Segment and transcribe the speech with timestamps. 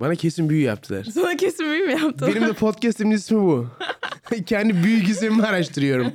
[0.00, 1.04] Bana kesin büyü yaptılar.
[1.14, 2.34] Sana kesin büyü mü yaptılar?
[2.34, 3.66] Benim de podcast'imin ismi bu.
[4.46, 6.12] Kendi büyü gizemimi araştırıyorum.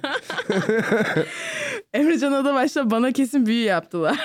[1.93, 4.23] Emrecan Adabaş'la bana kesin büyü yaptılar.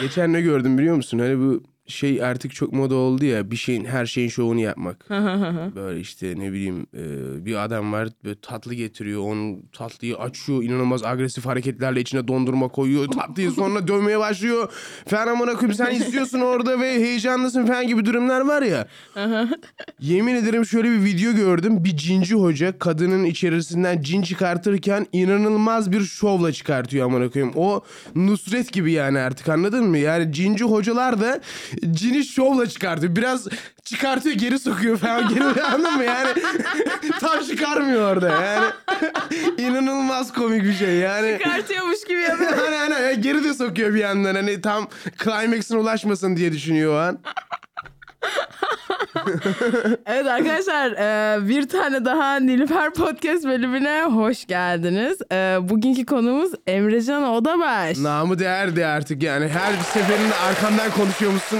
[0.00, 1.18] Geçen ne gördüm biliyor musun?
[1.18, 5.10] Hani bu şey artık çok moda oldu ya bir şeyin her şeyin şovunu yapmak.
[5.76, 7.04] böyle işte ne bileyim e,
[7.46, 13.08] bir adam var böyle tatlı getiriyor onun tatlıyı açıyor inanılmaz agresif hareketlerle içine dondurma koyuyor
[13.08, 14.72] tatlıyı sonra dövmeye başlıyor
[15.06, 18.86] falan amına koyayım sen istiyorsun orada ve heyecanlısın falan gibi durumlar var ya.
[20.00, 26.00] Yemin ederim şöyle bir video gördüm bir cinci hoca kadının içerisinden cin çıkartırken inanılmaz bir
[26.00, 27.54] şovla çıkartıyor amına koyayım.
[27.56, 27.84] O
[28.14, 29.98] Nusret gibi yani artık anladın mı?
[29.98, 31.40] Yani cinci hocalar da
[31.90, 33.16] cini şovla çıkartıyor.
[33.16, 33.48] Biraz
[33.84, 36.04] çıkartıyor geri sokuyor falan geri anladın mı?
[36.04, 36.30] Yani
[37.20, 38.66] tam çıkarmıyor orada yani.
[39.58, 41.38] İnanılmaz komik bir şey yani.
[41.42, 42.52] Çıkartıyormuş gibi yapıyor.
[42.52, 44.88] hani, hani, geri de sokuyor bir yandan hani tam
[45.24, 47.18] climax'ine ulaşmasın diye düşünüyor o an.
[50.06, 55.18] Evet arkadaşlar e, bir tane daha Nilüfer Podcast bölümüne hoş geldiniz.
[55.32, 57.98] E, Bugünkü konumuz Emrecan Odabaş.
[57.98, 59.48] Namı değerdi artık yani.
[59.48, 61.58] Her seferinde arkamdan konuşuyormuşsun.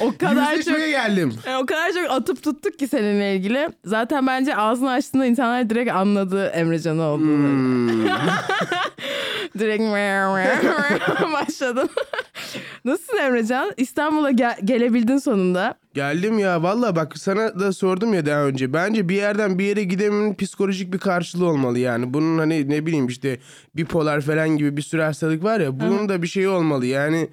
[0.00, 1.34] O kadar çok geldim.
[1.46, 3.68] e, o kadar çok atıp tuttuk ki seninle ilgili.
[3.84, 7.48] Zaten bence ağzını açtığında insanlar direkt anladı Emrecan olduğunu.
[7.48, 8.06] Hmm.
[9.58, 9.82] Direkt
[11.32, 11.90] başladın.
[12.84, 13.72] Nasılsın Emrecan?
[13.76, 15.74] İstanbul'a gel- gelebildin sonunda.
[15.94, 18.72] Geldim ya valla bak sana da sordum ya daha önce.
[18.72, 22.14] Bence bir yerden bir yere gidemenin psikolojik bir karşılığı olmalı yani.
[22.14, 23.38] Bunun hani ne bileyim işte
[23.76, 25.80] bipolar falan gibi bir sürü hastalık var ya.
[25.80, 27.28] Bunun da bir şeyi olmalı yani.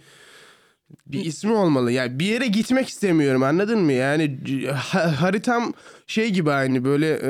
[1.07, 1.91] Bir ismi olmalı.
[1.91, 3.93] Yani bir yere gitmek istemiyorum anladın mı?
[3.93, 4.37] Yani
[4.75, 5.73] ha- haritam
[6.07, 7.29] şey gibi aynı böyle e,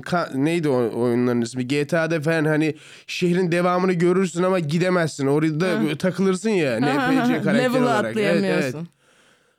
[0.00, 1.68] ka- neydi o oyunların ismi?
[1.68, 2.74] GTA'da falan hani
[3.06, 5.26] şehrin devamını görürsün ama gidemezsin.
[5.26, 8.04] Orada takılırsın ya NPC karakteri Level'ı olarak.
[8.04, 8.78] Evet, atlayamıyorsun.
[8.78, 8.88] evet.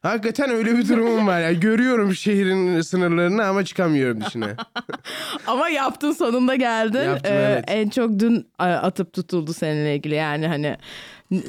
[0.01, 1.53] Hakikaten öyle bir durumum var ya.
[1.53, 4.55] Görüyorum şehrin sınırlarını ama çıkamıyorum dışına.
[5.47, 6.99] Ama yaptın sonunda geldin.
[7.01, 7.63] Yaptım, Ee, evet.
[7.67, 10.15] En çok dün atıp tutuldu seninle ilgili.
[10.15, 10.77] Yani hani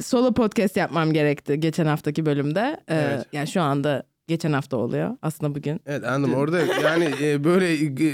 [0.05, 2.77] solo podcast yapmam gerekti geçen haftaki bölümde.
[2.89, 3.27] Ee, Evet.
[3.33, 5.17] Yani şu anda geçen hafta oluyor.
[5.23, 5.81] Aslında bugün.
[5.87, 6.35] Evet anladım.
[6.35, 7.73] Orada yani e, böyle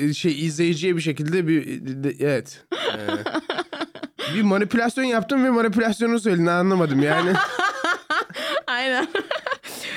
[0.08, 1.64] e, şey izleyiciye bir şekilde bir
[2.04, 2.64] de- evet.
[4.32, 7.30] E, bir manipülasyon yaptım ve manipülasyonu söyledin anlamadım yani.
[8.66, 9.08] Aynen.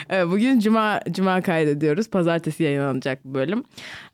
[0.10, 2.10] Evet, bugün cuma cuma kaydediyoruz.
[2.10, 3.64] Pazartesi yayınlanacak bu bölüm.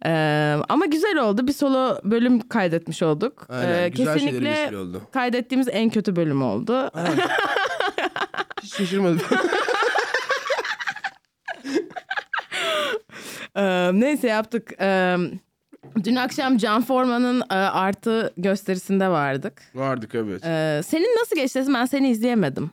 [0.06, 1.48] Ee, ama güzel oldu.
[1.48, 3.46] Bir solo bölüm kaydetmiş olduk.
[3.50, 5.02] Aynen, Ee, güzel kesinlikle oldu.
[5.14, 6.92] kaydettiğimiz en kötü bölüm oldu.
[8.64, 9.20] Hiç şaşırmadım.
[13.56, 14.72] Ee, neyse yaptık.
[14.82, 15.16] Ee,
[16.04, 19.62] dün akşam Can Forman'ın e, artı gösterisinde vardık.
[19.76, 20.46] Vardık evet.
[20.46, 21.64] Ee, senin nasıl geçti?
[21.74, 22.72] Ben seni izleyemedim.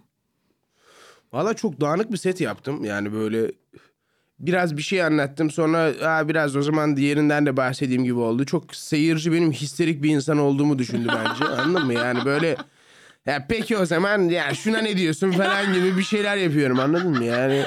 [1.33, 2.85] Valla çok dağınık bir set yaptım.
[2.85, 3.53] Yani böyle
[4.39, 5.51] biraz bir şey anlattım.
[5.51, 8.45] Sonra Aa, biraz o zaman diğerinden de bahsedeyim gibi oldu.
[8.45, 11.45] Çok seyirci benim histerik bir insan olduğumu düşündü bence.
[11.63, 11.95] Anladın mı?
[11.95, 12.57] Yani böyle
[13.27, 17.25] ya peki o zaman ya şuna ne diyorsun falan gibi bir şeyler yapıyorum anladın mı?
[17.25, 17.65] Yani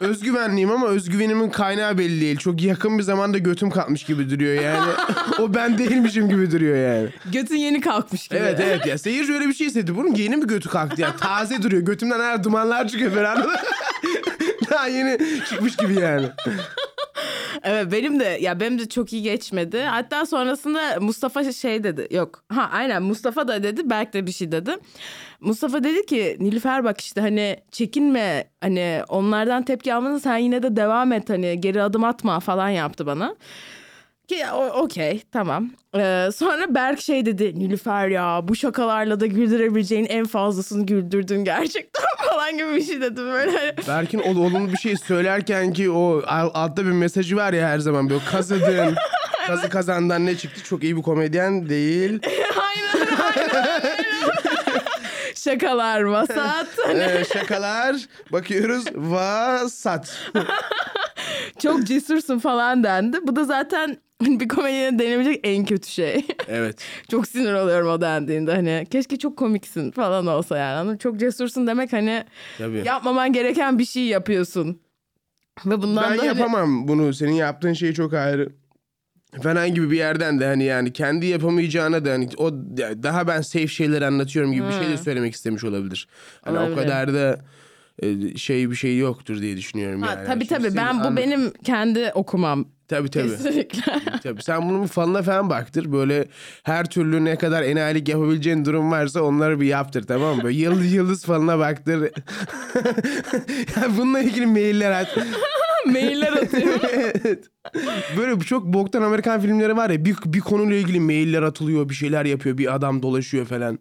[0.00, 2.36] özgüvenliyim ama özgüvenimin kaynağı belli değil.
[2.36, 4.92] Çok yakın bir zamanda götüm kalkmış gibi duruyor yani.
[5.38, 7.08] o ben değilmişim gibi duruyor yani.
[7.32, 8.38] Götün yeni kalkmış gibi.
[8.38, 9.96] Evet evet ya seyirci öyle bir şey hissetti.
[9.96, 11.16] Bunun yeni mi götü kalktı ya?
[11.16, 11.82] Taze duruyor.
[11.82, 13.46] Götümden her dumanlar çıkıyor falan.
[14.70, 16.26] Daha yeni çıkmış gibi yani.
[17.62, 19.80] Evet benim de ya benim de çok iyi geçmedi.
[19.82, 22.14] Hatta sonrasında Mustafa şey dedi.
[22.14, 22.44] Yok.
[22.48, 23.90] Ha aynen Mustafa da dedi.
[23.90, 24.76] Berk de bir şey dedi.
[25.40, 30.76] Mustafa dedi ki Nilüfer bak işte hani çekinme hani onlardan tepki almanı sen yine de
[30.76, 33.36] devam et hani geri adım atma falan yaptı bana.
[34.28, 34.44] Ki
[34.74, 35.70] okey tamam.
[35.96, 42.04] Ee, sonra Berk şey dedi Nilüfer ya bu şakalarla da güldürebileceğin en fazlasını güldürdün gerçekten
[42.30, 43.74] falan gibi bir şey dedi böyle.
[43.88, 47.78] Berk'in ol- olumlu bir şey söylerken ki o al- altta bir mesajı var ya her
[47.78, 48.94] zaman böyle kazıdın.
[49.46, 50.64] Kazı kazandan ne çıktı?
[50.64, 52.20] Çok iyi bir komedyen değil.
[52.60, 53.80] aynen aynen.
[55.34, 56.66] Şakalar vasat.
[56.94, 57.96] Ee, şakalar
[58.32, 60.18] bakıyoruz vasat.
[61.62, 63.18] Çok cesursun falan dendi.
[63.22, 63.96] Bu da zaten
[64.40, 66.26] bir komedyenin denebilecek en kötü şey.
[66.48, 66.84] Evet.
[67.08, 68.54] çok sinir oluyorum o dendiğinde.
[68.54, 70.78] Hani keşke çok komiksin falan olsa yani.
[70.78, 70.96] Anladın?
[70.96, 72.24] Çok cesursun demek hani
[72.58, 72.82] Tabii.
[72.86, 74.80] yapmaman gereken bir şey yapıyorsun.
[75.66, 77.14] Ve bundan ben da hani- yapamam bunu.
[77.14, 78.52] Senin yaptığın şey çok ayrı.
[79.42, 82.52] Falan gibi bir yerden de hani yani kendi yapamayacağına da hani o
[83.02, 86.08] daha ben safe şeyler anlatıyorum gibi bir şey de söylemek istemiş olabilir.
[86.42, 86.76] Hani o Olabilir.
[86.76, 87.40] kadar da
[88.36, 90.26] şey bir şey yoktur diye düşünüyorum Ha, yani.
[90.26, 93.28] tabii Şimdi tabii ben bu anla- benim kendi okumam Tabii tabii.
[93.30, 93.82] kesinlikle.
[94.22, 95.92] Tabii sen bunun bir falına falan baktır.
[95.92, 96.28] Böyle
[96.62, 100.42] her türlü ne kadar enayilik yapabileceğin durum varsa onları bir yaptır tamam mı?
[100.44, 102.00] Böyle yıldız yıldız falına baktır.
[103.76, 105.18] ya bununla ilgili mailler at.
[105.86, 106.80] Mailler atıyorum.
[106.92, 107.44] evet.
[108.16, 112.24] Böyle çok boktan Amerikan filmleri var ya bir, bir konuyla ilgili mailler atılıyor bir şeyler
[112.24, 113.78] yapıyor bir adam dolaşıyor falan.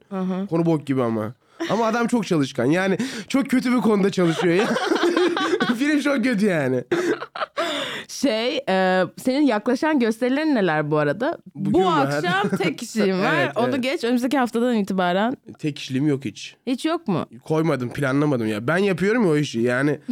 [0.50, 1.34] Konu bok gibi ama.
[1.70, 2.98] Ama adam çok çalışkan yani
[3.28, 4.68] çok kötü bir konuda çalışıyor ya.
[5.80, 6.84] Film çok kötü yani.
[8.08, 11.38] Şey, e, senin yaklaşan gösterilerin neler bu arada?
[11.56, 12.06] Bugün bu var.
[12.08, 13.34] akşam tek kişiliğim var.
[13.44, 13.84] Evet, Onu evet.
[13.84, 14.04] geç.
[14.04, 16.56] Önümüzdeki haftadan itibaren Tek kişiliğim yok hiç.
[16.68, 17.26] hiç yok mu?
[17.44, 18.68] Koymadım planlamadım ya.
[18.68, 20.00] Ben yapıyorum ya o işi yani.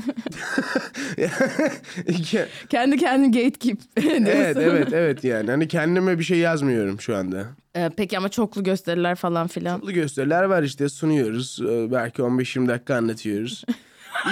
[2.70, 5.52] Kendi kendin gatekeep evet evet evet yani.
[5.52, 7.46] Hani kendime bir şey yazmıyorum şu anda.
[7.76, 9.80] E, peki ama çoklu gösteriler falan filan.
[9.80, 11.60] Çoklu gösteriler var işte sunuyoruz.
[11.70, 13.64] Ee, Belki 15-20 dakika anlatıyoruz.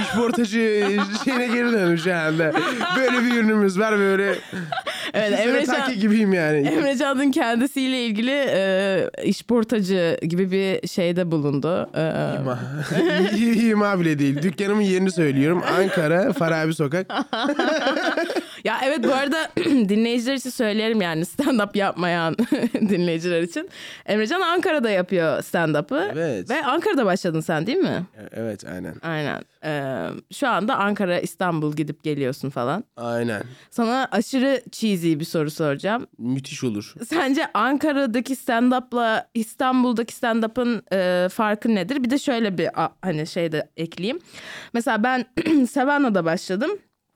[0.01, 0.87] İş portacı
[1.23, 2.51] şeyine geri şu anda.
[2.97, 4.35] Böyle bir ürünümüz var böyle.
[5.13, 6.67] Evet Emrecan, taki gibiyim yani.
[6.67, 11.89] Emrecan'ın kendisiyle ilgili e, işportacı gibi bir şeyde bulundu.
[11.95, 12.01] E,
[12.41, 12.59] İma.
[13.71, 14.41] İma bile değil.
[14.41, 15.63] Dükkanımın yerini söylüyorum.
[15.79, 17.07] Ankara, Farabi Sokak.
[18.65, 22.37] Ya evet bu arada dinleyiciler için söylerim yani stand-up yapmayan
[22.73, 23.69] dinleyiciler için.
[24.05, 26.09] Emrecan Ankara'da yapıyor stand-up'ı.
[26.13, 26.49] Evet.
[26.49, 28.05] Ve Ankara'da başladın sen değil mi?
[28.31, 28.95] Evet aynen.
[29.03, 29.41] Aynen.
[29.63, 32.83] Ee, şu anda Ankara, İstanbul gidip geliyorsun falan.
[32.97, 33.43] Aynen.
[33.69, 36.07] Sana aşırı cheesy bir soru soracağım.
[36.17, 36.93] Müthiş olur.
[37.09, 42.03] Sence Ankara'daki stand-up'la İstanbul'daki stand-up'ın e, farkı nedir?
[42.03, 44.19] Bir de şöyle bir a- hani şey de ekleyeyim.
[44.73, 45.25] Mesela ben
[45.71, 46.71] Savannah'da başladım.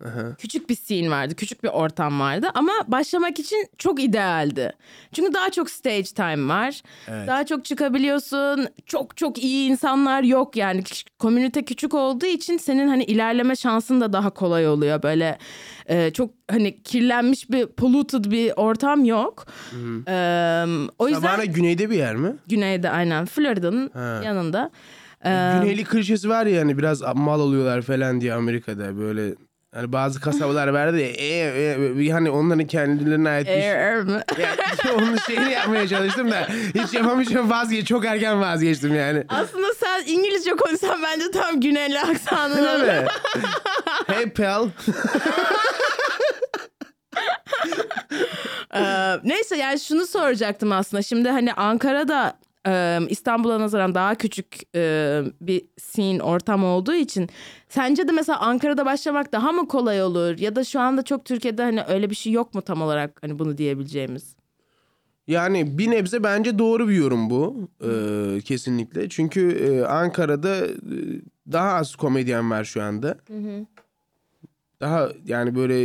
[0.05, 0.35] Aha.
[0.37, 4.71] Küçük bir scene vardı, küçük bir ortam vardı ama başlamak için çok idealdi.
[5.13, 6.81] Çünkü daha çok stage time var.
[7.07, 7.27] Evet.
[7.27, 8.67] Daha çok çıkabiliyorsun.
[8.85, 10.83] Çok çok iyi insanlar yok yani.
[11.19, 15.03] Komünite küçük olduğu için senin hani ilerleme şansın da daha kolay oluyor.
[15.03, 15.37] Böyle
[15.85, 19.45] e, çok hani kirlenmiş bir polluted bir ortam yok.
[20.07, 20.65] E,
[20.99, 22.35] o yüzden Savannah güneyde bir yer mi?
[22.47, 23.91] güneyde aynen Florida'nın
[24.23, 24.71] yanında.
[25.25, 25.29] E,
[25.59, 29.35] Güneyli klişesi var ya hani biraz mal oluyorlar falan diye Amerika'da böyle
[29.73, 33.71] hani bazı kasabalar verdi ya e, e, hani onların kendilerine ait bir şey.
[33.71, 34.21] Air mi?
[34.39, 34.55] Ya,
[34.97, 39.23] onun şeyini yapmaya çalıştım da hiç yapamayacağım vazgeç çok erken vazgeçtim yani.
[39.29, 42.87] Aslında sen İngilizce konuşsan bence tam güneyli aksanın olur.
[42.87, 43.07] Değil mi?
[44.07, 44.69] hey pal.
[48.75, 51.03] Ee, neyse yani şunu soracaktım aslında.
[51.03, 52.33] Şimdi hani Ankara'da
[52.67, 57.29] e, İstanbul'a nazaran daha küçük e, bir scene ortam olduğu için
[57.69, 61.61] sence de mesela Ankara'da başlamak daha mı kolay olur ya da şu anda çok Türkiye'de
[61.63, 64.35] hani öyle bir şey yok mu tam olarak hani bunu diyebileceğimiz?
[65.27, 69.09] Yani bir nebze bence doğru bir yorum bu ee, kesinlikle.
[69.09, 70.71] Çünkü e, Ankara'da e,
[71.51, 73.17] daha az komedyen var şu anda.
[74.81, 75.83] Daha yani böyle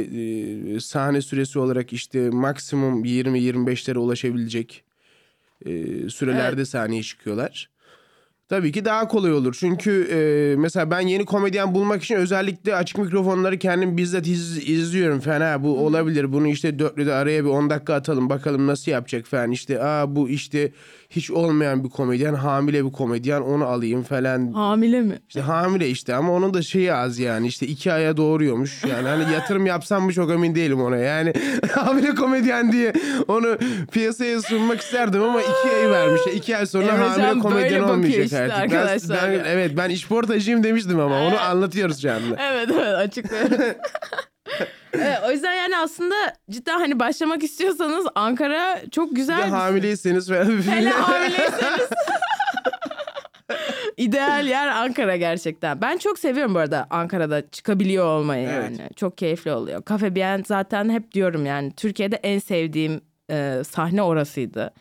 [0.77, 4.85] e, sahne süresi olarak işte maksimum 20-25'lere ulaşabilecek
[5.65, 7.74] e, sürelerde sahneye çıkıyorlar.
[8.49, 9.57] Tabii ki daha kolay olur.
[9.61, 10.17] Çünkü e,
[10.57, 15.21] mesela ben yeni komedyen bulmak için özellikle açık mikrofonları kendim bizzat iz- izliyorum.
[15.21, 16.33] Ha, bu olabilir.
[16.33, 19.51] Bunu işte dörtlüde araya bir 10 dakika atalım bakalım nasıl yapacak falan.
[19.51, 20.73] İşte aa bu işte
[21.11, 24.53] hiç olmayan bir komedyen, hamile bir komedyen onu alayım falan.
[24.53, 25.19] Hamile mi?
[25.29, 28.85] İşte hamile işte ama onun da şeyi az yani işte iki aya doğuruyormuş.
[28.85, 30.97] Yani hani yatırım yapsam mı çok emin değilim ona.
[30.97, 31.33] Yani
[31.71, 32.93] hamile komedyen diye
[33.29, 33.57] onu
[33.93, 36.21] piyasaya sunmak isterdim ama iki ay vermiş.
[36.35, 39.43] İki ay sonra Emrecan hamile komedyen olmayacak Ben- arkadaşlar ben- ya.
[39.47, 42.37] evet ben işportacıyım demiştim ama onu anlatıyoruz şu anda.
[42.43, 43.59] Evet evet açıklıyorum.
[44.93, 46.15] evet, o yüzden yani aslında
[46.51, 49.47] cidden hani başlamak istiyorsanız Ankara çok güzel.
[49.47, 50.63] Bir- hamileyseniz falan.
[50.63, 51.89] Hele hamileyseniz.
[53.97, 55.81] İdeal yer Ankara gerçekten.
[55.81, 58.79] Ben çok seviyorum bu arada Ankara'da çıkabiliyor olmayı Evet.
[58.79, 58.91] yani.
[58.97, 59.83] Çok keyifli oluyor.
[59.89, 63.01] Cafe Bien zaten hep diyorum yani Türkiye'de en sevdiğim
[63.31, 64.75] e, sahne orasıydı.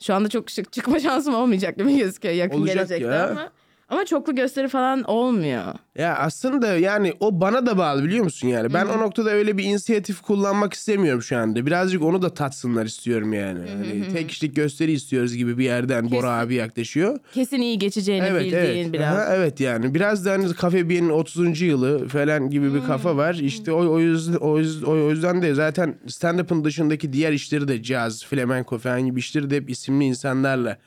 [0.00, 3.28] Şu anda çok şık çıkma şansım olmayacak gibi gözüküyor yakın Olacak gelecekte ya.
[3.30, 3.52] ama.
[3.94, 5.62] Ama çoklu gösteri falan olmuyor.
[5.98, 8.74] Ya aslında yani o bana da bağlı biliyor musun yani.
[8.74, 11.66] Ben o noktada öyle bir inisiyatif kullanmak istemiyorum şu anda.
[11.66, 13.58] Birazcık onu da tatsınlar istiyorum yani.
[13.70, 17.18] Hani tek kişilik gösteri istiyoruz gibi bir yerden Bora abi yaklaşıyor.
[17.34, 18.92] Kesin iyi geçeceğini Evet bildiğin evet.
[18.92, 19.16] biraz.
[19.16, 21.60] Aha, evet yani biraz da hani Cafe Bien'in 30.
[21.60, 23.34] yılı falan gibi bir kafa var.
[23.34, 27.82] İşte o, o yüzden o, yüzden- o yüzden de zaten stand-up'ın dışındaki diğer işleri de
[27.82, 30.78] caz, flamenco falan gibi işleri de hep isimli insanlarla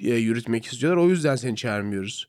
[0.00, 1.02] yürütmek istiyorlar.
[1.04, 2.26] O yüzden seni çağırmıyoruz.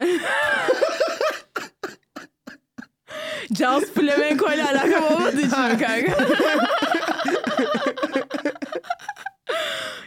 [3.57, 6.25] Jazz flamenco ile alakam olmadığı için mi kanka?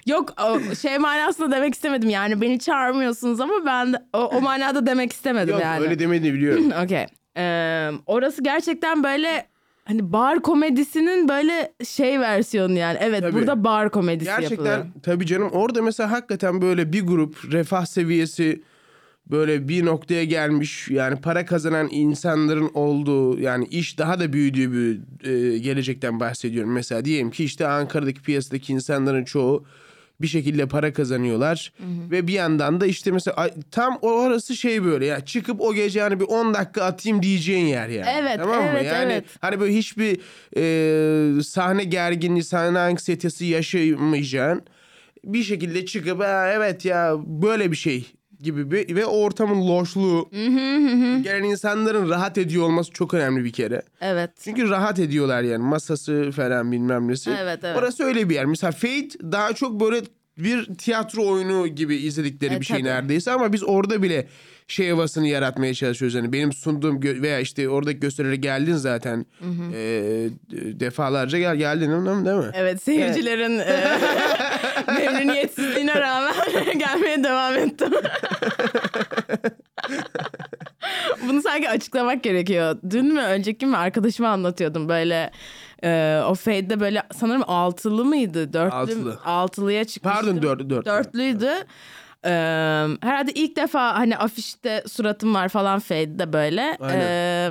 [0.07, 0.35] Yok
[0.83, 5.55] şey manasında demek istemedim yani beni çağırmıyorsunuz ama ben de, o, o manada demek istemedim
[5.55, 5.85] Yok yani.
[5.85, 6.73] öyle demediğini biliyorum.
[6.85, 7.07] Okey.
[7.37, 9.47] Ee, orası gerçekten böyle
[9.88, 12.99] hani bar komedisinin böyle şey versiyonu yani.
[13.00, 13.33] Evet Tabii.
[13.33, 14.87] burada bar komedisi Gerçekten yapılıyor.
[15.02, 18.62] tabii canım orada mesela hakikaten böyle bir grup refah seviyesi
[19.26, 25.00] böyle bir noktaya gelmiş yani para kazanan insanların olduğu yani iş daha da büyüdüğü bir
[25.28, 26.73] e, gelecekten bahsediyorum.
[26.73, 29.64] Mesela diyelim ki işte Ankara'daki piyasadaki insanların çoğu
[30.21, 31.73] bir şekilde para kazanıyorlar
[32.11, 36.21] ve bir yandan da işte mesela tam orası şey böyle ya çıkıp o gece hani
[36.21, 38.11] bir 10 dakika atayım diyeceğin yer yani.
[38.21, 38.71] Evet, tamam mı?
[38.73, 39.25] evet, Yani evet.
[39.41, 40.21] hani böyle hiçbir
[40.57, 44.63] e, sahne gerginliği, sahne anksiyetesi yaşamayacağın
[45.25, 48.07] bir şekilde çıkıp "Ha, evet ya böyle bir şey
[48.42, 50.28] gibi bir ve o ortamın loşluğu
[51.23, 53.83] gelen insanların rahat ediyor olması çok önemli bir kere.
[54.00, 54.30] Evet.
[54.40, 57.30] Çünkü rahat ediyorlar yani masası falan bilmem nesi.
[57.42, 57.78] Evet, evet.
[57.78, 58.45] Orası öyle bir yer.
[58.45, 60.00] Mesela Fate daha çok böyle
[60.38, 62.88] bir tiyatro oyunu gibi izledikleri E, bir şey tabii.
[62.88, 64.26] neredeyse ama biz orada bile
[64.69, 66.15] şey havasını yaratmaya çalışıyoruz.
[66.15, 69.27] Yani benim sunduğum veya işte oradaki gösterilere geldin zaten
[69.75, 72.25] Ee, defalarca gel geldin değil mi?
[72.25, 72.51] Değil mi?
[72.55, 73.85] Evet seyircilerin e,
[74.99, 76.35] memnuniyetsizliğine rağmen
[76.79, 77.93] gelmeye devam ettim.
[81.29, 82.77] Bunu sanki açıklamak gerekiyor.
[82.91, 85.31] Dün mü önceki mi arkadaşıma anlatıyordum böyle
[85.85, 88.53] e, o fade'de böyle sanırım altılı mıydı?
[88.53, 89.19] Dörtlü, Altılı.
[89.25, 90.27] Altılıya çıkmıştım.
[90.27, 90.87] Pardon dört, dört.
[90.87, 91.51] Dörtlüydü.
[92.25, 92.31] Ee,
[93.01, 96.77] herhalde ilk defa hani afişte suratım var falan Fade'de böyle.
[96.81, 97.01] Aynen.
[97.01, 97.51] Ee,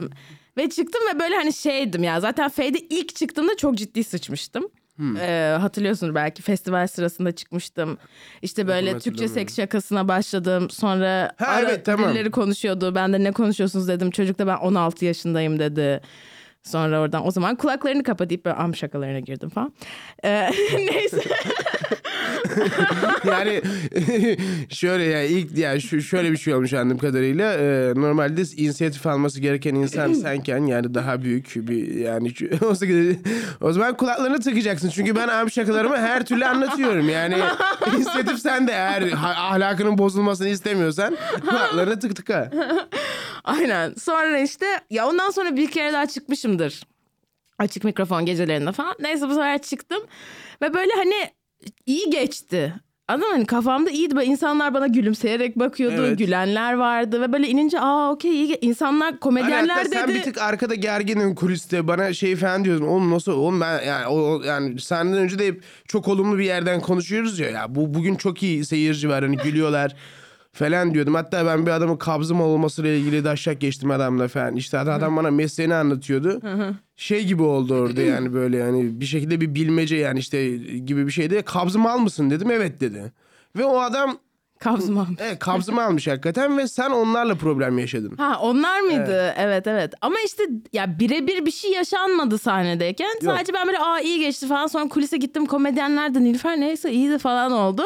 [0.58, 4.70] ve çıktım ve böyle hani şeydim ya zaten Fade'e ilk çıktığımda çok ciddi sıçmıştım.
[4.96, 5.18] Hmm.
[5.18, 7.98] Ee, hatırlıyorsunuz belki festival sırasında çıkmıştım.
[8.42, 10.70] İşte böyle Yok, Türkçe seks şakasına başladım.
[10.70, 12.10] Sonra Ha, ara evet, tamam.
[12.10, 12.96] birileri konuşuyordu.
[12.96, 14.12] Ben de ne konuşuyorsunuz dedim.
[14.12, 16.02] Çocuk da ben 16 yaşındayım dedi.
[16.64, 19.74] Sonra oradan o zaman kulaklarını kapatıp böyle am şakalarına girdim falan.
[20.24, 21.24] Ee, neyse.
[23.26, 23.62] yani
[24.70, 29.40] şöyle ya ilk ya şu şöyle bir şey olmuş anladığım kadarıyla Ee, normalde inisiyatif alması
[29.40, 32.34] gereken insan senken yani daha büyük bir yani
[33.62, 37.36] o zaman- kulaklarını tıkacaksın çünkü ben abi şakalarımı her türlü anlatıyorum yani
[37.96, 41.18] inisiyatif sende eğer ha- ahlakının bozulmasını istemiyorsan
[41.50, 42.52] kulaklarını tık tıka.
[43.44, 43.94] Aynen.
[43.94, 46.84] Sonra işte ya ondan sonra bir kere daha çıkmışımdır.
[47.60, 48.96] Açık mikrofon gecelerinde falan.
[49.00, 50.04] Neyse bu sefer çıktım.
[50.62, 51.16] Ve böyle hani
[51.86, 52.74] iyi geçti.
[53.08, 53.34] Anladın mı?
[53.36, 54.16] Hani kafamda iyiydi.
[54.16, 55.96] Böyle insanlar bana gülümseyerek bakıyordu.
[56.06, 56.18] Evet.
[56.18, 57.22] Gülenler vardı.
[57.22, 58.48] Ve böyle inince aa okey iyi.
[58.54, 59.96] ge-" İnsanlar Hani komedyenler hatta dedi.
[59.96, 62.86] sen bir tık arkada gerginin kuliste bana şey falan diyordun.
[62.88, 66.82] Oğlum nasıl oğlum ben yani o- yani senden önce de hep çok olumlu bir yerden
[66.82, 67.50] konuşuyoruz ya.
[67.50, 69.96] Ya bu bugün çok iyi seyirci var hani gülüyorlar
[70.58, 71.14] falan diyordum.
[71.16, 74.56] Hatta ben bir adamın kabzım olmasıyla ilgili daşak geçtim adamla falan.
[74.56, 76.42] İşte adam bana mesleğini anlatıyordu.
[76.96, 81.12] şey gibi oldu orada yani böyle yani bir şekilde bir bilmece yani işte gibi bir
[81.12, 81.42] şeydi.
[81.42, 83.12] Kabzım al mısın dedim evet dedi.
[83.58, 84.18] Ve o adam
[84.68, 85.08] Kabzımam.
[85.20, 88.16] evet, kabzımı almış hakikaten ve sen onlarla problem yaşadın.
[88.18, 89.34] Ha onlar mıydı?
[89.38, 89.68] Evet.
[89.68, 93.10] evet Ama işte ya birebir bir şey yaşanmadı sahnedeyken.
[93.26, 94.68] Sadece ben böyle aa iyi geçti falan.
[94.68, 97.84] Sonra kulise gittim komedyenler de Nilüfer neyse iyiydi falan oldu.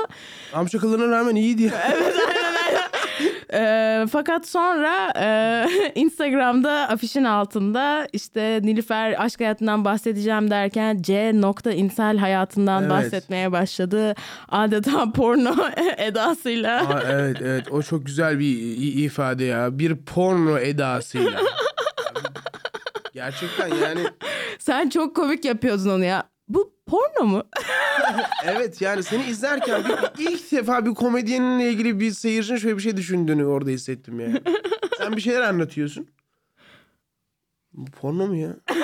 [0.54, 1.72] Amşakalarına rağmen iyiydi ya.
[3.54, 11.72] Ee, fakat sonra e, Instagram'da afişin altında işte Nilüfer aşk hayatından bahsedeceğim derken C nokta
[11.72, 12.92] insel hayatından Evet.
[12.92, 14.16] bahsetmeye başladı.
[14.50, 15.56] Adeta porno
[15.98, 16.61] edasıyla.
[16.70, 19.80] Aa, evet evet o çok güzel bir ifade ya.
[19.80, 21.41] Bir porno edasıyla.
[23.13, 24.08] Gerçekten yani
[24.60, 26.30] Sen çok komik yapıyordun onu ya.
[26.48, 27.44] Bu porno mu?
[28.46, 32.98] evet yani seni izlerken bir, ilk defa bir komedyeninle ilgili bir seyircinin şöyle bir şey
[32.98, 34.41] düşündüğünü orada hissettim yani.
[34.98, 36.08] Sen bir şeyler anlatıyorsun.
[37.74, 38.56] Bu porno mu ya?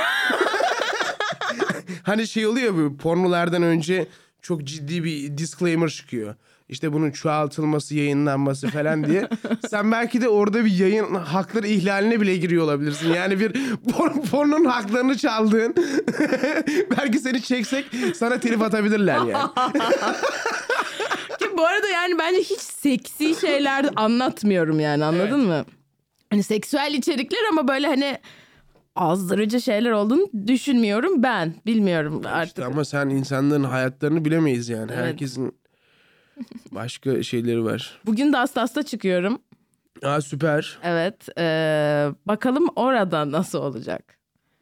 [2.03, 4.07] hani şey oluyor bu pornolardan önce
[4.41, 6.35] çok ciddi bir disclaimer çıkıyor.
[6.69, 9.29] İşte bunun çoğaltılması, yayınlanması falan diye.
[9.69, 13.13] Sen belki de orada bir yayın hakları ihlaline bile giriyor olabilirsin.
[13.13, 13.51] Yani bir
[13.91, 15.75] por- pornonun haklarını çaldığın.
[16.97, 19.33] belki seni çeksek sana telif atabilirler yani.
[21.39, 25.65] Ki bu arada yani bence hiç seksi şeyler anlatmıyorum yani anladın mı?
[26.29, 28.17] Hani seksüel içerikler ama böyle hani
[28.97, 31.53] azdırıcı şeyler olduğunu düşünmüyorum ben.
[31.65, 32.47] Bilmiyorum artık.
[32.47, 34.91] İşte ama sen insanların hayatlarını bilemeyiz yani.
[34.95, 35.05] Evet.
[35.05, 35.53] Herkesin
[36.71, 37.99] başka şeyleri var.
[38.05, 39.39] Bugün de hasta hasta çıkıyorum.
[40.03, 40.77] Aa süper.
[40.83, 41.27] Evet.
[41.37, 44.17] eee, bakalım orada nasıl olacak?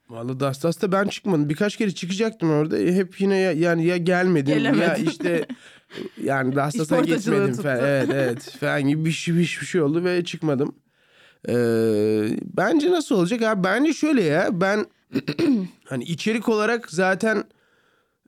[0.10, 1.50] Vallahi Dastas'ta ben çıkmadım.
[1.50, 2.78] Birkaç kere çıkacaktım orada.
[2.78, 5.06] Hep yine ya, yani ya gelmedim ya Gelemedin.
[5.06, 5.46] işte
[6.24, 7.64] yani Dastas'a geçmedim tuttu.
[7.64, 7.80] falan.
[7.80, 10.76] Evet evet falan gibi bir şey, bir şey oldu ve çıkmadım.
[11.50, 13.42] Ee, bence nasıl olacak?
[13.42, 13.64] Abi?
[13.64, 14.86] Bence şöyle ya ben
[15.86, 17.44] hani içerik olarak zaten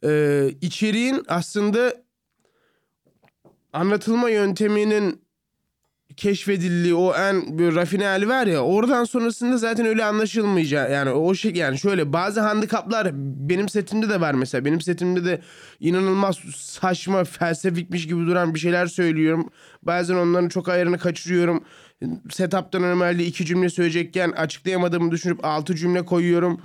[0.04, 1.94] e, içeriğin aslında
[3.74, 5.28] anlatılma yönteminin
[6.18, 11.36] keşfedildiği o en böyle rafine hali var ya oradan sonrasında zaten öyle anlaşılmayacak yani o
[11.36, 13.12] şey yani şöyle bazı handikaplar
[13.50, 14.66] benim setimde de var mesela.
[14.66, 15.42] Benim setimde de
[15.80, 19.50] inanılmaz saçma felsefikmiş gibi duran bir şeyler söylüyorum.
[19.84, 21.64] Bazen onların çok ayarını kaçırıyorum
[22.30, 26.58] setup'tan normalde iki cümle söyleyecekken açıklayamadığımı düşünüp altı cümle koyuyorum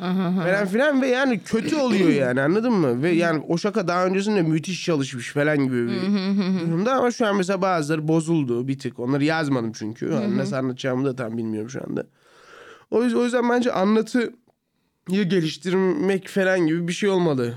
[0.42, 3.02] falan filan ve yani kötü oluyor yani anladın mı?
[3.02, 6.00] Ve yani o şaka daha öncesinde müthiş çalışmış falan gibi bir
[6.68, 8.98] durumda ama şu an mesela bazıları bozuldu bir tık.
[8.98, 10.06] Onları yazmadım çünkü.
[10.12, 12.06] Yani nasıl anlatacağımı da tam bilmiyorum şu anda.
[12.90, 14.32] O yüzden, o yüzden bence anlatıyı
[15.08, 17.54] geliştirmek falan gibi bir şey olmalı.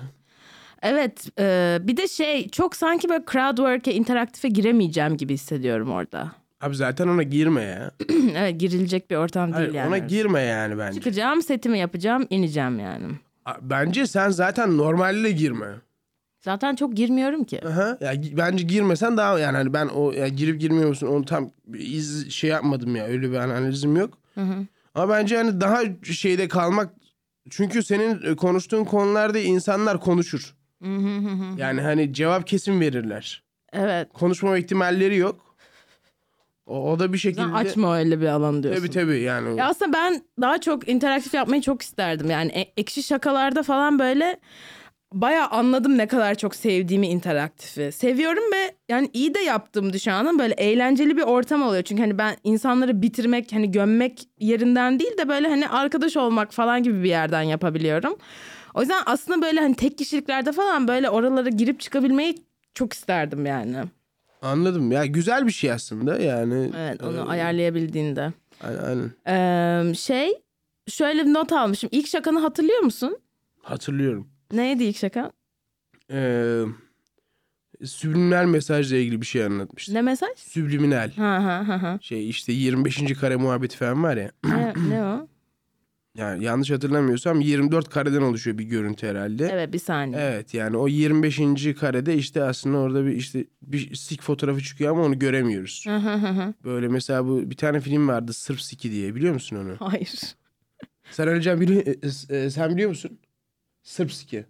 [0.81, 6.44] Evet e, bir de şey çok sanki böyle crowd work'e interaktife giremeyeceğim gibi hissediyorum orada.
[6.65, 7.91] Abi zaten ona girme ya.
[8.35, 9.87] evet girilecek bir ortam Hayır, değil yani.
[9.87, 10.99] ona girme yani bence.
[10.99, 13.05] Çıkacağım setimi yapacağım ineceğim yani.
[13.61, 15.67] Bence sen zaten normalde girme.
[16.41, 17.67] Zaten çok girmiyorum ki.
[17.67, 17.97] Aha.
[18.01, 22.31] Ya bence girmesen daha yani hani ben o ya girip girmiyor musun onu tam iz
[22.31, 24.17] şey yapmadım ya öyle bir analizim yok.
[24.95, 26.93] Ama bence hani daha şeyde kalmak
[27.49, 30.55] çünkü senin e, konuştuğun konularda insanlar konuşur.
[31.57, 33.43] yani hani cevap kesin verirler.
[33.73, 34.09] Evet.
[34.13, 35.44] Konuşma ihtimalleri yok.
[36.65, 38.81] O, o da bir şekilde açma öyle bir alan diyorsun.
[38.87, 39.59] tabii tabii yani.
[39.59, 42.29] Ya aslında ben daha çok interaktif yapmayı çok isterdim.
[42.29, 44.39] Yani e- ekşi şakalarda falan böyle
[45.13, 47.91] bayağı anladım ne kadar çok sevdiğimi interaktifi.
[47.91, 50.39] Seviyorum ve yani iyi de yaptığımı düşünüyorum.
[50.39, 51.83] Böyle eğlenceli bir ortam oluyor.
[51.83, 56.83] Çünkü hani ben insanları bitirmek, hani gömmek yerinden değil de böyle hani arkadaş olmak falan
[56.83, 58.15] gibi bir yerden yapabiliyorum.
[58.73, 62.35] O yüzden aslında böyle hani tek kişiliklerde falan böyle oralara girip çıkabilmeyi
[62.73, 63.75] çok isterdim yani.
[64.41, 66.71] Anladım ya güzel bir şey aslında yani.
[66.77, 68.33] Evet onu Ee, ayarlayabildiğinde.
[68.61, 69.11] Aynen, aynen.
[69.89, 70.33] Ee, şey
[70.87, 71.89] şöyle bir not almışım.
[71.93, 73.17] İlk şakanı hatırlıyor musun?
[73.61, 74.27] Hatırlıyorum.
[74.51, 75.31] Neydi ilk şaka?
[76.11, 76.61] Ee,
[77.85, 79.93] subliminal mesajla ilgili bir şey anlatmıştı.
[79.93, 80.29] Ne mesaj?
[80.37, 81.11] Subliminal.
[81.15, 81.99] Ha ha ha ha.
[82.01, 83.13] Şey işte 25.
[83.19, 84.31] kare muhabbeti falan var ya.
[84.43, 85.27] ne, ne o?
[86.15, 89.49] Yani yanlış hatırlamıyorsam 24 kareden oluşuyor bir görüntü herhalde.
[89.53, 90.21] Evet bir saniye.
[90.21, 91.39] Evet yani o 25.
[91.79, 95.85] karede işte aslında orada bir işte bir sik fotoğrafı çıkıyor ama onu göremiyoruz.
[96.63, 99.75] Böyle mesela bu bir tane film vardı Sırf Siki diye biliyor musun onu?
[99.91, 100.35] Hayır.
[101.11, 103.19] Sen Alican bili e, e, sen biliyor musun?
[103.83, 104.45] Sırp Siki.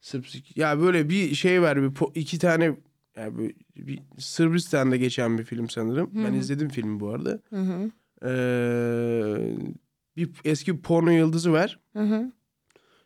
[0.00, 0.60] Sırp Siki.
[0.60, 2.76] Ya böyle bir şey var bir iki tane
[3.16, 6.10] yani böyle bir Sırbistan'da geçen bir film sanırım.
[6.14, 7.40] Ben izledim filmi bu arada.
[7.50, 7.90] Hı hı.
[8.24, 9.56] Ee,
[10.16, 11.78] bir eski porno yıldızı var.
[11.92, 12.32] Hı hı.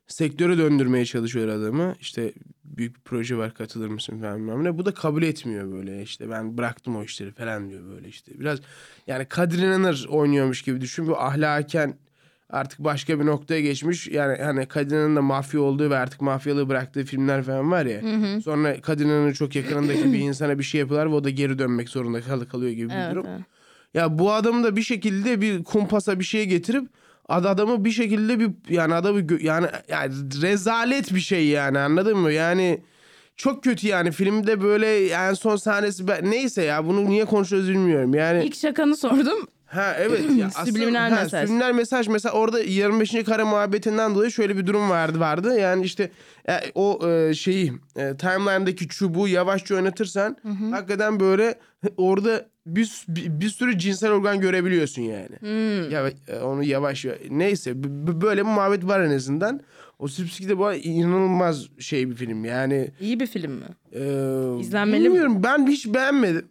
[0.06, 1.94] sektöre döndürmeye çalışıyor adamı.
[2.00, 2.32] İşte
[2.64, 4.78] büyük bir proje var katılır mısın falan bilmem ne.
[4.78, 8.40] Bu da kabul etmiyor böyle işte ben bıraktım o işleri falan diyor böyle işte.
[8.40, 8.58] Biraz
[9.06, 11.06] yani Kadir İnanır oynuyormuş gibi düşün.
[11.08, 11.94] Bu ahlaken
[12.50, 14.08] artık başka bir noktaya geçmiş.
[14.08, 18.00] Yani hani Kadir İnanır'ın da mafya olduğu ve artık mafyalığı bıraktığı filmler falan var ya.
[18.40, 21.88] Sonra Kadir İnanır'ın çok yakınındaki bir insana bir şey yapıyorlar ve o da geri dönmek
[21.88, 23.26] zorunda kal- kalıyor gibi bir Evet, durum.
[23.28, 23.40] evet.
[23.96, 26.88] Ya bu adamı da bir şekilde bir kumpasa bir şeye getirip
[27.28, 32.32] ad- adamı bir şekilde bir yani adamı yani, yani rezalet bir şey yani anladın mı?
[32.32, 32.80] Yani
[33.36, 38.14] çok kötü yani filmde böyle en son sahnesi ben- neyse ya bunu niye konuşuyoruz bilmiyorum.
[38.14, 39.46] Yani İlk şakanı sordum.
[39.66, 41.50] ha evet ya aslında- Subliminal ha, mesaj.
[41.74, 43.24] Mesaj mesela orada 25.
[43.24, 45.58] kare muhabbetinden dolayı şöyle bir durum vardı vardı.
[45.60, 46.10] Yani işte
[46.48, 50.36] e, o e, şeyi e, timeline'daki çubuğu yavaşça oynatırsan
[50.70, 51.54] hakikaten böyle
[51.96, 55.36] orada bir, bir, sürü cinsel organ görebiliyorsun yani.
[55.40, 55.90] Hmm.
[55.90, 59.60] Ya e, onu yavaş neyse b- b- böyle bir muhabbet var en azından.
[59.98, 62.90] O Sipsiki de bu inanılmaz şey bir film yani.
[63.00, 63.64] İyi bir film mi?
[63.92, 64.00] E,
[64.60, 65.04] İzlenmeli mi?
[65.06, 66.48] bilmiyorum ben hiç beğenmedim.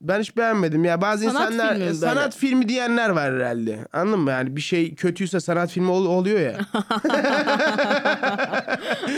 [0.00, 1.98] Ben hiç beğenmedim ya bazı Sanat insanlar filmi mi e, böyle?
[1.98, 3.78] sanat filmi diyenler var herhalde.
[3.92, 4.30] Anladın mı?
[4.30, 6.58] Yani bir şey kötüyse sanat filmi ol- oluyor ya.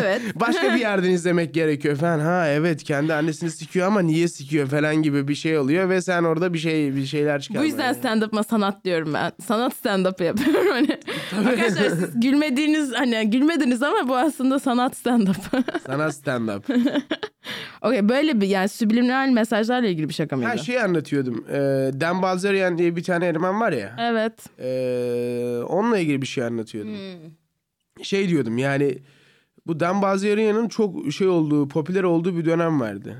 [0.00, 0.22] Evet.
[0.34, 2.18] Başka bir yerden izlemek gerekiyor falan.
[2.18, 6.22] Ha evet kendi annesini sikiyor ama niye sikiyor falan gibi bir şey oluyor ve sen
[6.22, 7.62] orada bir şey bir şeyler çıkar.
[7.62, 9.32] Bu yüzden stand-up'ma sanat diyorum ben.
[9.46, 10.66] Sanat stand-up yapıyorum.
[10.70, 10.98] Hani.
[11.48, 15.62] Arkadaşlar siz gülmediğiniz hani gülmediniz ama bu aslında sanat stand-up.
[15.86, 16.64] Sanat stand up.
[17.82, 20.50] Okey böyle bir yani subliminal mesajlarla ilgili bir şaka mıydı?
[20.50, 21.44] Her şeyi anlatıyordum.
[21.50, 21.56] Ee,
[22.00, 23.96] Dan Balzerian diye bir tane eleman var ya.
[24.00, 24.32] Evet.
[24.58, 26.94] Ee, onunla ilgili bir şey anlatıyordum.
[28.02, 28.98] Şey diyordum yani
[29.66, 33.16] bu Dan Balzerian'ın çok şey olduğu, popüler olduğu bir dönem vardı.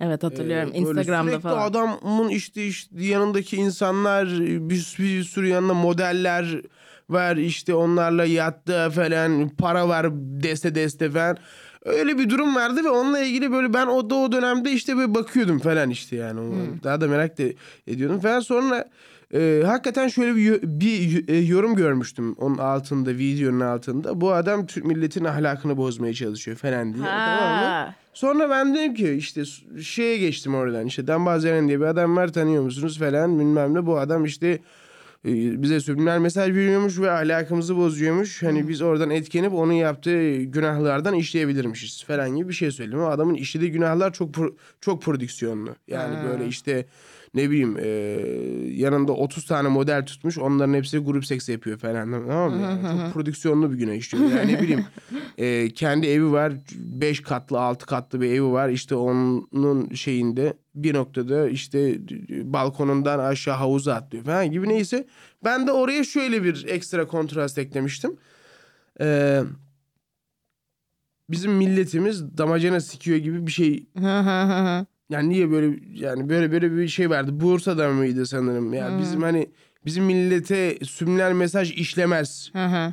[0.00, 0.70] Evet hatırlıyorum.
[0.74, 1.70] Ee, Instagram'da falan.
[1.70, 6.62] adamın işte, işte yanındaki insanlar bir, bir sürü yanında modeller
[7.10, 10.06] var işte onlarla yattı falan para var
[10.42, 11.36] deste deste falan.
[11.84, 15.14] Öyle bir durum vardı ve onunla ilgili böyle ben o da o dönemde işte böyle
[15.14, 16.40] bakıyordum falan işte yani.
[16.40, 16.82] Hmm.
[16.82, 17.42] Daha da merak da
[17.86, 18.88] ediyordum falan sonra
[19.34, 24.20] Ee, hakikaten şöyle bir, bir e, yorum görmüştüm onun altında videonun altında.
[24.20, 27.04] Bu adam Türk milletinin ahlakını bozmaya çalışıyor falan diye.
[27.04, 27.64] Tamam mı?
[27.64, 27.94] Ha.
[28.14, 29.42] Sonra ben dedim ki işte
[29.82, 33.86] şeye geçtim oradan işte Dambaz Eren diye bir adam var tanıyor musunuz falan bilmem ne
[33.86, 34.48] bu adam işte
[35.24, 38.42] e, bize subliminal mesaj veriyormuş ve ahlakımızı bozuyormuş.
[38.42, 42.98] Hani biz oradan etkenip onun yaptığı günahlardan işleyebilirmişiz falan gibi bir şey söyledim.
[42.98, 45.76] Ama adamın işlediği günahlar çok pro- çok prodüksiyonlu.
[45.88, 46.24] Yani Ha.
[46.30, 46.86] böyle işte
[47.34, 47.86] ne bileyim e,
[48.72, 52.62] yanında 30 tane model tutmuş onların hepsi grup seks yapıyor falan tamam mı?
[52.62, 54.30] Yani çok prodüksiyonlu bir günah işliyor.
[54.30, 54.84] Yani ne bileyim
[55.38, 60.94] e, kendi evi var 5 katlı 6 katlı bir evi var işte onun şeyinde bir
[60.94, 61.98] noktada işte
[62.52, 65.06] balkonundan aşağı havuza atlıyor falan gibi neyse.
[65.44, 68.16] Ben de oraya şöyle bir ekstra kontrast eklemiştim.
[69.00, 69.42] Eee
[71.30, 73.86] bizim milletimiz damacana sikiyor gibi bir şey.
[75.10, 77.40] Yani niye böyle yani böyle böyle bir şey vardı.
[77.40, 78.72] Bursa'da mıydı sanırım?
[78.72, 79.46] Ya bizim hani
[79.86, 82.50] bizim millete subliminal mesaj işlemez.
[82.52, 82.92] Hı hı.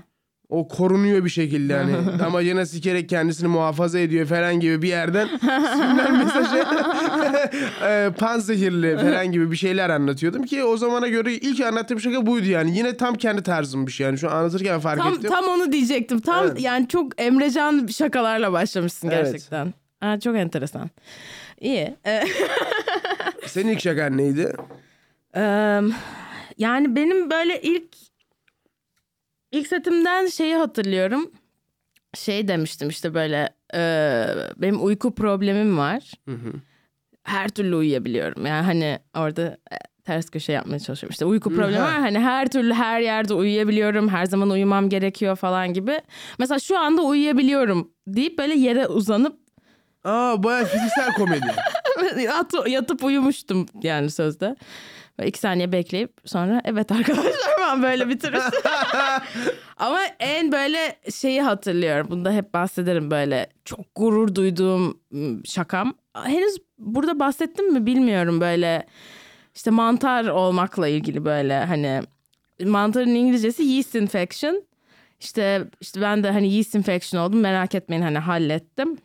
[0.49, 6.11] O korunuyor bir şekilde hani damacana sikerek kendisini muhafaza ediyor falan gibi bir yerden subliminal
[6.23, 6.57] mesajı
[7.87, 12.25] e, pan zehirli falan gibi bir şeyler anlatıyordum ki o zamana göre ilk anlattığım şaka
[12.25, 12.77] buydu yani.
[12.77, 15.29] Yine tam kendi tarzımmış yani şu an anlatırken fark Tam, ettim.
[15.29, 16.19] tam onu diyecektim.
[16.19, 16.61] Tam Evet.
[16.61, 19.25] yani çok Emrecan şakalarla başlamışsın Evet.
[19.25, 19.73] gerçekten.
[19.99, 20.89] Ha, çok enteresan.
[21.61, 21.95] İyi.
[22.05, 22.23] Ee,
[23.45, 24.53] Senin ilk şakan neydi?
[25.35, 25.81] Eee,
[26.57, 27.95] yani benim böyle ilk
[29.51, 31.31] ilk setimden şeyi hatırlıyorum.
[32.13, 36.11] Şey demiştim işte böyle eee, benim uyku problemim var.
[36.27, 36.53] Hı hı.
[37.23, 38.45] Her türlü uyuyabiliyorum.
[38.45, 39.41] Yani hani orada
[39.71, 41.11] e, ters köşe yapmaya çalışıyorum.
[41.11, 41.99] İşte uyku problemi var.
[41.99, 44.09] Hani her türlü her yerde uyuyabiliyorum.
[44.09, 46.01] Her zaman uyumam gerekiyor falan gibi.
[46.39, 49.39] Mesela şu anda uyuyabiliyorum deyip böyle yere uzanıp
[50.07, 51.45] Aa baya fiziksel komedi.
[52.21, 54.55] Yat- yatıp uyumuştum yani sözde.
[55.19, 58.43] Ve iki saniye bekleyip sonra evet arkadaşlar ben böyle bitiririz.
[59.77, 62.07] Ama en böyle şeyi hatırlıyorum.
[62.09, 65.93] Bunda hep bahsederim böyle çok gurur duyduğum ım, şakam.
[66.23, 68.87] Henüz burada bahsettim mi bilmiyorum böyle
[69.55, 72.01] işte mantar olmakla ilgili böyle hani
[72.65, 74.63] mantarın İngilizcesi yeast infection.
[75.19, 78.97] İşte işte ben de hani yeast infection oldum merak etmeyin hani hallettim.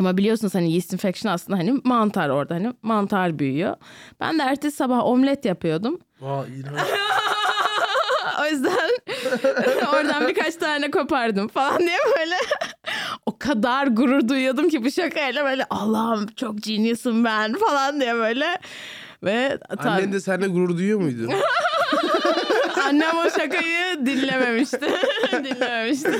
[0.00, 3.76] Ama biliyorsunuz hani yeast infection aslında hani mantar orada hani mantar büyüyor.
[4.20, 5.98] Ben de ertesi sabah omlet yapıyordum.
[6.22, 6.80] İğrenç.
[8.40, 8.90] o yüzden
[9.94, 12.34] oradan birkaç tane kopardım falan diye böyle
[13.26, 18.58] o kadar gurur duyuyordum ki bu şakayla böyle Allah'ım çok genius'um ben falan diye böyle
[19.22, 21.28] ve ta- Annen de seninle gurur duyuyor muydu?
[22.88, 24.80] Annem o şakayı dinlememişti.
[25.32, 26.10] dinlememişti.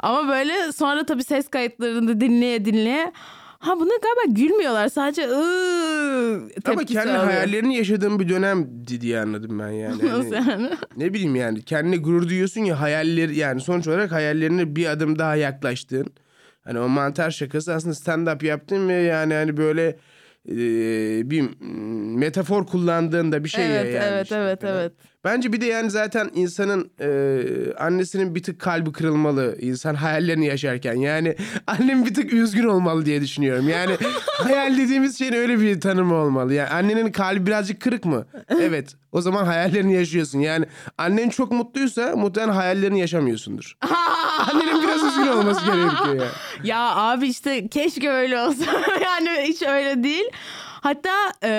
[0.00, 3.12] Ama böyle sonra tabii ses kayıtlarını dinleye dinleye
[3.58, 7.24] ha buna galiba gülmüyorlar sadece ıı, Ama kendi alıyor.
[7.24, 10.02] hayallerini yaşadığın bir dönemdi diye anladım ben yani.
[10.10, 10.70] Hani Nasıl yani?
[10.96, 15.36] ne bileyim yani kendine gurur duyuyorsun ya hayalleri yani sonuç olarak hayallerine bir adım daha
[15.36, 16.06] yaklaştın.
[16.64, 19.96] Hani o mantar şakası aslında stand up yaptın ve yani hani böyle
[20.48, 20.56] e,
[21.30, 21.44] bir
[22.16, 24.92] metafor kullandığında bir şey ya evet yani evet işte evet evet.
[25.26, 27.08] Bence bir de yani zaten insanın e,
[27.78, 30.94] annesinin bir tık kalbi kırılmalı insan hayallerini yaşarken.
[30.94, 31.36] Yani
[31.66, 33.68] annem bir tık üzgün olmalı diye düşünüyorum.
[33.68, 36.54] Yani hayal dediğimiz şeyin öyle bir tanımı olmalı.
[36.54, 38.26] Yani annenin kalbi birazcık kırık mı?
[38.60, 38.94] Evet.
[39.12, 40.38] O zaman hayallerini yaşıyorsun.
[40.38, 40.66] Yani
[40.98, 43.76] annen çok mutluysa muhtemelen hayallerini yaşamıyorsundur.
[44.52, 46.22] Annenin biraz üzgün olması gerekiyor yani.
[46.64, 48.64] Ya abi işte keşke öyle olsa.
[49.04, 50.24] yani hiç öyle değil.
[50.80, 51.50] Hatta e,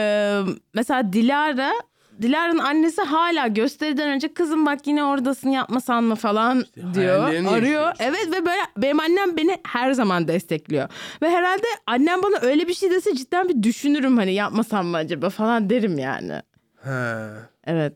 [0.74, 1.74] mesela Dilara
[2.22, 7.20] Dilara'nın annesi hala gösteriden önce kızım bak yine oradasın yapmasan mı falan diyor.
[7.20, 7.82] hayallerini Arıyor.
[7.88, 8.04] yaşıyorsun.
[8.04, 10.90] Evet ve böyle benim annem beni her zaman destekliyor.
[11.22, 15.30] Ve herhalde annem bana öyle bir şey dese cidden bir düşünürüm hani yapmasam mı acaba
[15.30, 16.42] falan derim yani.
[16.84, 17.28] Ha.
[17.66, 17.96] Evet.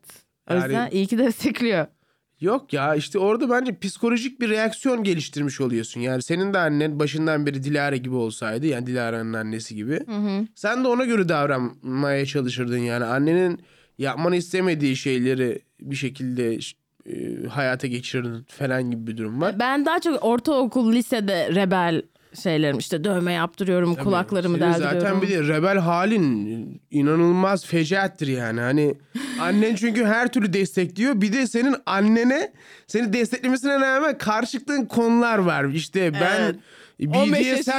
[0.50, 1.86] O Yani- yüzden iyi ki destekliyor.
[2.40, 6.02] Yok ya işte orada bence psikolojik bir reaksiyon geliştirmiş oluyorsun.
[6.02, 10.00] Yani senin de annen başından beri Dilara gibi olsaydı yani Dilara'nın annesi gibi.
[10.56, 13.06] Sen de ona göre davranmaya çalışırdın yani.
[13.06, 13.60] Annenin
[14.02, 16.58] yapmanı istemediği şeyleri bir şekilde
[17.06, 19.60] e, hayata geçirirdin falan gibi bir durum var.
[19.60, 22.02] Ben daha çok ortaokul, lisede rebel
[22.44, 25.00] şeylerim işte dövme yaptırıyorum, kulaklarımı Senin deldiriyorum.
[25.00, 28.62] Zaten bir de rebel halin inanılmaz fecaattir yani.
[28.62, 28.96] Hani
[29.40, 31.22] annen çünkü her türlü destekliyor.
[31.22, 32.52] Bir de senin annene
[32.88, 35.66] seni desteklemesine rağmen karşılıklı konular var.
[35.66, 36.56] İşte ben Evet.
[37.16, 37.74] 15 BDSM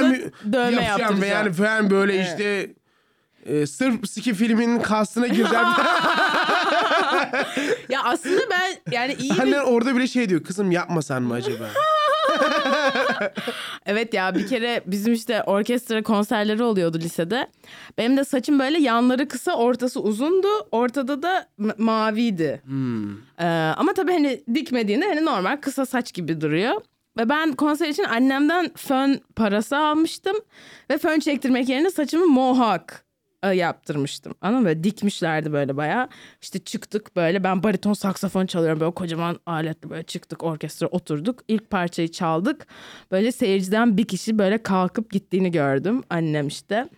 [0.82, 2.70] yapacağım ve yani falan böyle işte
[3.46, 5.64] e, sırf siki filminin kastına gireceğim.
[7.88, 10.44] Ya aslında ben yani iyi bir Annen orada bile şey diyor.
[10.44, 11.68] Kızım yapmasan mı acaba?
[13.86, 17.46] evet ya bir kere bizim işte orkestra konserleri oluyordu lisede.
[17.98, 20.48] Benim de saçım böyle yanları kısa ortası uzundu.
[20.70, 22.62] Ortada da maviydi.
[23.38, 26.80] Ee, ama tabii hani dikmediğinde hani normal kısa saç gibi duruyor.
[27.18, 30.36] Ve ben konser için annemden fön parası almıştım.
[30.90, 33.01] Ve fön çektirmek yerine saçımı mohawk
[33.46, 34.34] yaptırmıştım.
[34.40, 34.84] Anladın mı?
[34.84, 36.08] Dikmişlerdi böyle bayağı.
[36.42, 41.40] İşte çıktık böyle ben bariton saksafon çalıyorum böyle kocaman aletle böyle çıktık orkestra oturduk.
[41.48, 42.66] İlk parçayı çaldık.
[43.10, 46.02] Böyle seyirciden bir kişi böyle kalkıp gittiğini gördüm.
[46.10, 46.88] Annem işte.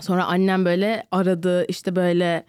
[0.00, 2.44] Sonra annem böyle aradı işte böyle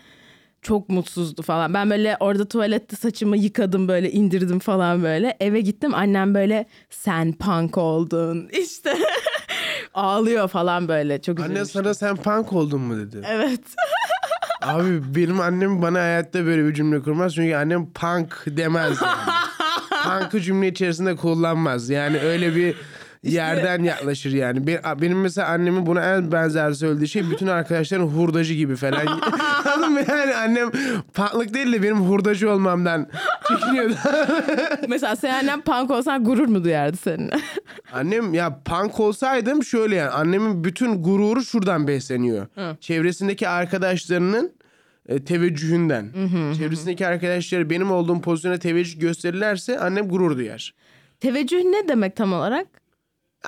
[0.62, 1.74] çok mutsuzdu falan.
[1.74, 5.38] Ben böyle orada tuvalette saçımı yıkadım böyle indirdim falan böyle.
[5.40, 8.94] Eve gittim annem böyle sen punk oldun işte
[9.94, 11.72] ağlıyor falan böyle çok Anne üzülmüş.
[11.72, 13.22] sana sen punk oldun mu dedi.
[13.30, 13.62] Evet.
[14.62, 17.36] Abi benim annem bana hayatta böyle bir cümle kurmaz.
[17.36, 19.40] Çünkü annem punk demez yani.
[20.22, 21.90] Punk'ı cümle içerisinde kullanmaz.
[21.90, 22.76] Yani öyle bir
[23.24, 24.68] yerden yaklaşır yani.
[24.68, 29.06] Be- Benim mesela annemin buna en benzer söylediği şey bütün arkadaşların hurdacı gibi falan.
[29.66, 30.00] Anladın mı?
[30.08, 30.72] Yani annem
[31.14, 33.08] punklık değil de benim hurdacı olmamdan
[33.48, 33.94] çekiniyordu.
[34.88, 37.40] Mesela sen annem punk olsan gurur mu duyardı seninle?
[37.94, 42.48] Annem ya punk olsaydım şöyle yani annemin bütün gururu şuradan besleniyor.
[42.80, 44.52] Çevresindeki arkadaşlarının
[45.08, 46.12] e, teveccühünden.
[46.58, 50.74] Çevresindeki arkadaşları benim olduğum pozisyona teveccüh gösterirlerse annem gurur duyar.
[51.20, 52.68] Teveccüh ne demek tam olarak?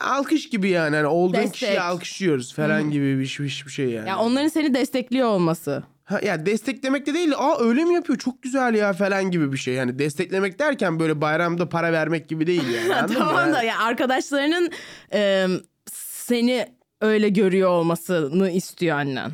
[0.02, 0.96] Alkış gibi yani.
[0.96, 1.54] Hani olduğun Destek.
[1.54, 4.10] kişiyi alkışlıyoruz falan gibi bir, şey- bir şey yani.
[4.10, 5.84] Ya onların seni destekliyor olması.
[6.12, 7.32] Ha, ya desteklemek de değil.
[7.38, 8.20] Aa öyle mi yapıyor?
[8.20, 9.74] Çok güzel ya falan gibi bir şey.
[9.74, 13.14] Yani desteklemek derken böyle bayramda para vermek gibi değil yani.
[13.18, 14.70] Tamam da ya arkadaşlarının
[15.14, 15.48] e,
[15.94, 16.68] seni
[17.02, 19.32] öyle görüyor olmasını istiyor annen.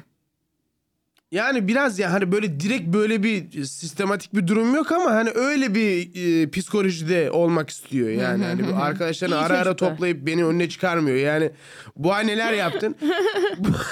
[1.31, 5.75] Yani biraz ya hani böyle direkt böyle bir sistematik bir durum yok ama hani öyle
[5.75, 6.09] bir
[6.43, 8.43] e, psikolojide olmak istiyor yani.
[8.45, 11.17] hani arkadaşlarını İyi ara ara toplayıp beni önüne çıkarmıyor.
[11.17, 11.51] Yani
[11.95, 12.95] bu ay neler yaptın?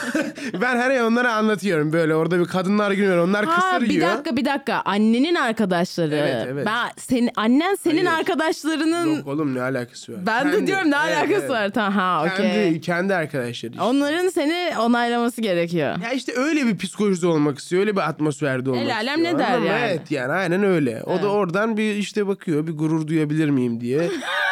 [0.61, 2.15] ben her ay onlara anlatıyorum böyle.
[2.15, 3.17] Orada bir kadınlar günü var.
[3.17, 4.07] Onlar Ha kısır bir yiyor.
[4.09, 6.15] dakika bir dakika annenin arkadaşları.
[6.15, 6.65] Evet, evet.
[6.65, 8.19] Ben senin annen senin Hayır.
[8.19, 10.25] arkadaşlarının Yok oğlum ne alakası var?
[10.25, 11.49] ben de Kendi- diyorum ne Evet, alakası evet.
[11.49, 12.81] var tamam ha Kendi, okey.
[12.81, 13.81] kendi arkadaşları işte.
[13.81, 15.95] Onların seni onaylaması gerekiyor.
[16.03, 17.79] Ya işte öyle bir psikolojide olmak istiyor.
[17.81, 19.33] Öyle bir atmosferde olmak El alem istiyor.
[19.33, 19.67] ne der Anladın mı?
[19.69, 19.85] yani?
[19.91, 21.03] Evet yani aynen öyle.
[21.03, 24.09] O da oradan bir işte bakıyor bir gurur duyabilir miyim diye.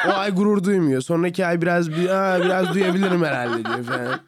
[0.07, 1.01] O ay gurur duymuyor.
[1.01, 4.19] Sonraki ay biraz bir Aa, biraz duyabilirim herhalde diyor falan.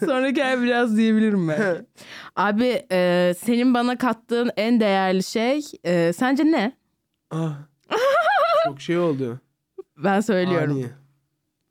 [0.00, 1.86] Sonraki ay biraz diyebilirim ben.
[2.36, 6.72] Abi e, senin bana kattığın en değerli şey e, sence ne?
[7.30, 7.52] Ah,
[8.64, 9.40] çok şey oldu.
[9.96, 10.72] Ben söylüyorum.
[10.76, 10.86] Ani.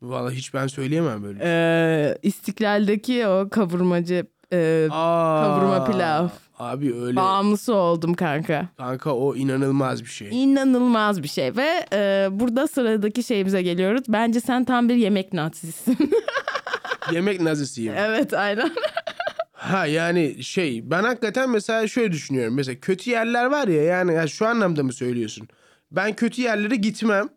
[0.02, 1.38] Vallahi hiç ben söyleyemem böyle.
[1.44, 6.28] E, İstiklal'deki o kavurmacı e, Aa, kavurma pilav.
[6.58, 7.16] Abi öyle.
[7.16, 8.68] bağımlısı oldum kanka.
[8.76, 10.44] Kanka o inanılmaz bir şey.
[10.44, 14.02] İnanılmaz bir şey ve e, burada sıradaki şeyimize geliyoruz.
[14.08, 15.96] Bence sen tam bir yemek nazisin.
[17.12, 17.94] Yemek nazisiyim.
[17.96, 18.70] evet aynen.
[19.52, 22.54] Ha yani şey ben hakikaten mesela şöyle düşünüyorum.
[22.54, 25.48] Mesela kötü yerler var ya yani ya şu anlamda mı söylüyorsun?
[25.92, 27.28] Ben kötü yerlere gitmem.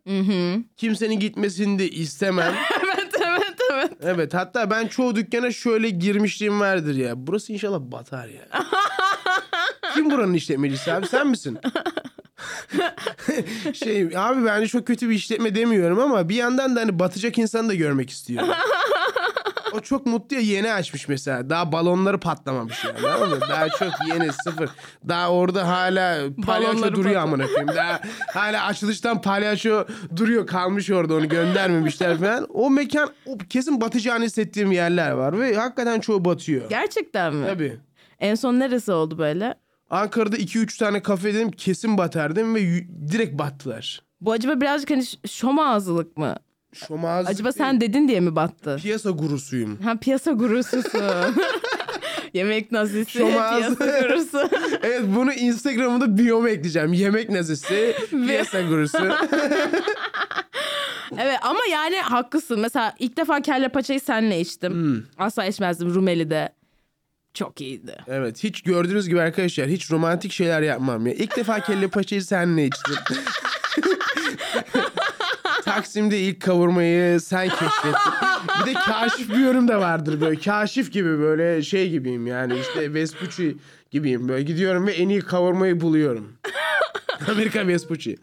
[0.78, 2.54] Kimsenin gitmesini de istemem.
[2.84, 3.92] evet evet evet.
[4.02, 7.28] evet hatta ben çoğu dükkana şöyle girmişliğim vardır ya.
[7.28, 8.48] Burası inşallah batar ya.
[9.94, 11.58] Kim buranın işletmecisi abi sen misin?
[13.74, 17.70] şey abi bence çok kötü bir işletme demiyorum ama bir yandan da hani batacak insanı
[17.70, 18.50] da görmek istiyorum.
[19.74, 21.50] O çok mutlu ya yeni açmış mesela.
[21.50, 23.14] Daha balonları patlamamış yani.
[23.14, 23.46] Anladın mı?
[23.50, 24.70] Daha çok yeni sıfır.
[25.08, 27.68] Daha orada hala palyaço duruyor amına koyayım.
[27.68, 28.02] Daha
[28.34, 32.48] hala açılıştan palyaço duruyor kalmış orada onu göndermemişler falan.
[32.54, 36.70] O mekan o kesin batacağını hissettiğim yerler var ve hakikaten çoğu batıyor.
[36.70, 37.48] Gerçekten mi?
[37.48, 37.78] Tabii.
[38.20, 39.56] En son neresi oldu böyle?
[39.94, 44.02] Ankara'da 2-3 tane kafe dedim kesin batar dedim ve y- direkt battılar.
[44.22, 46.36] Bu acaba birazcık hani ş- şom ağzılık mı?
[46.74, 48.78] Şomaz Acaba sen dedin diye mi battı?
[48.82, 49.78] piyasa gurusuyum.
[49.84, 50.98] Ha piyasa gurususu.
[52.34, 53.78] Yemek nazisi, Şom ağzı.
[53.78, 54.50] piyasa gurusu.
[54.84, 56.94] Evet bunu Instagram'da biyoma ekleyeceğim.
[56.94, 58.98] Yemek nazisi, piyasa gurusu.
[61.18, 62.60] evet ama yani haklısın.
[62.60, 64.74] Mesela ilk defa kelle paçayı senle içtim.
[64.74, 65.02] Hmm.
[65.18, 66.50] Asla içmezdim Rumeli'de.
[67.34, 67.96] Çok iyiydi.
[68.08, 71.14] Evet hiç gördüğünüz gibi arkadaşlar hiç romantik şeyler yapmam ya.
[71.14, 72.96] İlk defa kelle paçayı seninle içtim.
[75.66, 77.94] Taksim'de ilk kavurmayı sen keşfettin.
[78.62, 80.40] Bir de kaşif bir yorum da vardır böyle.
[80.40, 83.58] Kaşif gibi böyle şey gibiyim yani işte Vespucci
[83.92, 84.30] gibiyim.
[84.30, 86.34] Böyle gidiyorum ve en iyi kavurmayı buluyorum.
[87.32, 88.18] Amerika Vespucci.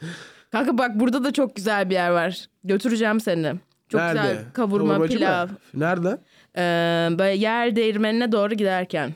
[0.53, 2.44] Kanka bak burada da çok güzel bir yer var.
[2.64, 3.55] Götüreceğim seni.
[3.88, 4.20] Çok Nerede?
[4.20, 5.18] güzel kavurma Kavurmacı mı?
[5.18, 5.49] pilav.
[5.75, 6.18] Nerede?
[6.61, 9.14] Ee, böyle yer değirmenine doğru giderken.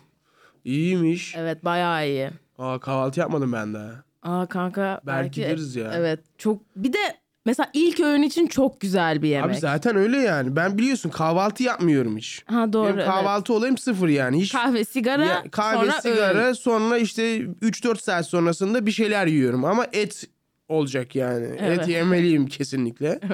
[0.65, 1.35] İyiymiş.
[1.37, 2.31] Evet bayağı iyi.
[2.59, 3.91] Aa kahvaltı yapmadım ben daha.
[4.23, 5.93] Aa kanka Belki gideriz ya.
[5.95, 6.99] Evet çok bir de
[7.47, 9.51] mesela ilk öğün için çok güzel bir yemek.
[9.51, 10.57] Abi zaten öyle yani.
[10.57, 12.43] Ben biliyorsun kahvaltı yapmıyorum hiç.
[12.47, 12.87] Ha doğru.
[12.87, 13.07] Benim evet.
[13.07, 14.41] kahvaltı olayım sıfır yani.
[14.41, 16.53] Hiç Kahve, sigara, Ya, kahve, sonra sigara öğün.
[16.53, 20.25] sonra işte 3-4 saat sonrasında bir şeyler yiyorum ama et
[20.69, 21.47] olacak yani.
[21.61, 21.79] Evet.
[21.81, 23.21] Et yemeliyim kesinlikle.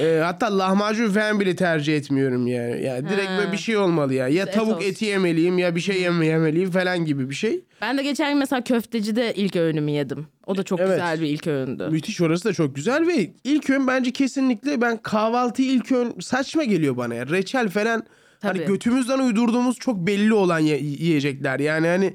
[0.00, 2.82] Ee, hatta lahmacun falan bile tercih etmiyorum yani.
[2.84, 3.38] Yani direkt Ha.
[3.38, 4.28] böyle bir şey olmalı ya.
[4.28, 4.88] Ya Et tavuk olsun.
[4.88, 7.64] eti yemeliyim ya bir şey yeme yemeliyim falan gibi bir şey.
[7.82, 10.26] Ben de geçen gün mesela köftecide ilk öğünümü yedim.
[10.46, 10.90] O da çok Evet.
[10.90, 11.88] güzel bir ilk öğündü.
[11.90, 16.64] Müthiş orası da çok güzel ve ilk ön bence kesinlikle ben kahvaltıyı ilk ön saçma
[16.64, 17.26] geliyor bana ya.
[17.26, 18.04] Reçel falan
[18.42, 18.66] hani Tabii.
[18.66, 21.60] götümüzden uydurduğumuz çok belli olan ye- yiyecekler.
[21.60, 22.14] Yani hani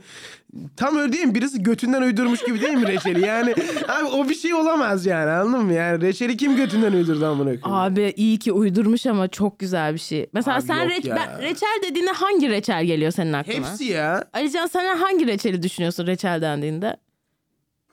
[0.77, 1.35] tam öyle değil mi?
[1.35, 3.25] Birisi götünden uydurmuş gibi değil mi reçeli?
[3.25, 3.55] Yani
[3.87, 5.73] abi o bir şey olamaz yani anladın mı?
[5.73, 7.63] Yani reçeli kim götünden uydurdu amına koyayım?
[7.93, 10.29] Abi iyi ki uydurmuş ama çok güzel bir şey.
[10.33, 11.15] Mesela Abi sen yok reç- ya.
[11.15, 13.55] ben- reçel dediğinde hangi reçel geliyor senin aklına?
[13.55, 14.23] Hepsi ya.
[14.33, 16.97] Alican sen hangi reçeli düşünüyorsun reçel dendiğinde?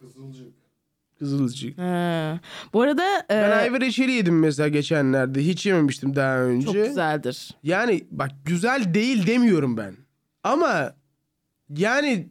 [0.01, 0.54] Kızılcık.
[1.77, 2.41] Ha.
[2.73, 5.47] Bu arada e, Ben ayva reçeli yedim mesela geçenlerde.
[5.47, 6.67] Hiç yememiştim daha önce.
[6.67, 7.51] çok güzeldir.
[7.63, 9.95] Yani bak güzel değil demiyorum ben.
[10.43, 10.95] Ama
[11.77, 12.29] yani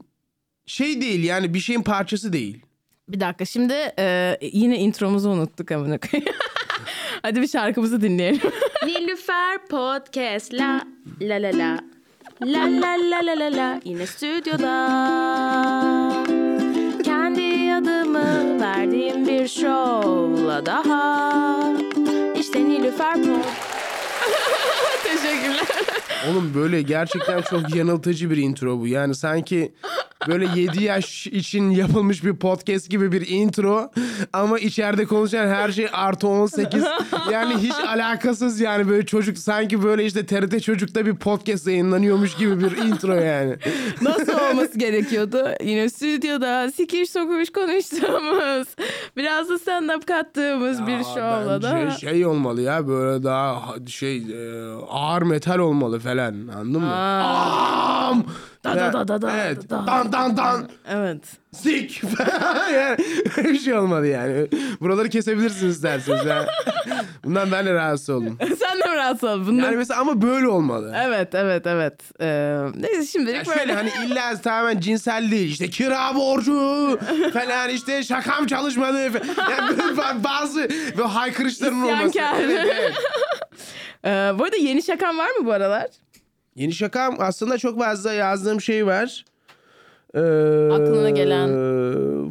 [0.66, 2.62] şey değil yani bir şeyin parçası değil.
[3.10, 6.34] Bir dakika şimdi e, yine intromuzu unuttuk amına koyayım.
[7.22, 8.42] Hadi bir şarkımızı dinleyelim.
[8.86, 10.82] Nilüfer Podcast la
[11.22, 11.80] la la la
[12.46, 14.74] La la la la la la Yine stüdyoda
[18.62, 21.34] verdiğim bir şovla daha
[22.40, 23.64] İşte Nilüfer Podcast
[25.04, 25.68] Teşekkürler.
[26.32, 28.88] Oğlum böyle gerçekten çok yanıltıcı bir intro bu.
[28.88, 29.74] Yani sanki
[30.28, 33.92] böyle 7 yaş için yapılmış bir podcast gibi bir intro
[34.34, 36.84] ama içeride konuşan her şey artı 18.
[37.32, 42.60] Yani hiç alakasız yani böyle çocuk sanki böyle işte TRT Çocuk'ta bir podcast yayınlanıyormuş gibi
[42.60, 43.56] bir intro yani.
[44.02, 44.23] Nasıl
[44.54, 45.48] olması gerekiyordu?
[45.64, 48.68] Yine stüdyoda sikiş sokuş konuştuğumuz,
[49.18, 51.92] biraz da stand-up kattığımız bir Aa, şovla da.
[51.92, 56.94] şey olmalı ya böyle daha ha- şey e, ağır metal olmalı falan anladın mı?
[56.96, 58.24] Am!
[58.64, 59.70] Da da da da da Evet.
[59.70, 59.84] da.
[59.88, 60.70] Dan dan dan.
[60.90, 61.20] Evet.
[61.52, 62.02] Sik.
[62.74, 62.98] yani
[63.38, 64.48] bir şey olmadı yani.
[64.82, 66.26] Buraları kesebilirsiniz isterseniz.
[66.26, 66.46] ya.
[67.24, 68.38] Bundan ben de rahatsız oldum.
[68.60, 69.48] Sen de mi rahatsız oldun?
[69.48, 70.94] Bundan- Yani mesela ama böyle olmalı.
[71.06, 71.94] Evet, evet, evet.
[72.22, 73.60] Ee, neyse şimdilik Ya böyle.
[73.60, 77.00] şöyle hani illa tamamen cinsel değil işte kira borcu
[77.34, 79.52] falan işte şakam çalışmadı falan.
[79.52, 82.20] Yani böyle ba- bazı böyle haykırışların olması.
[82.20, 82.94] Evet, evet.
[84.06, 84.10] Ee,
[84.40, 85.88] bu arada yeni şakan var mı bu aralar?
[86.56, 89.26] Yeni şakam aslında çok fazla yazdığım şey var.
[90.16, 90.20] Ee,
[90.74, 91.50] Aklına gelen.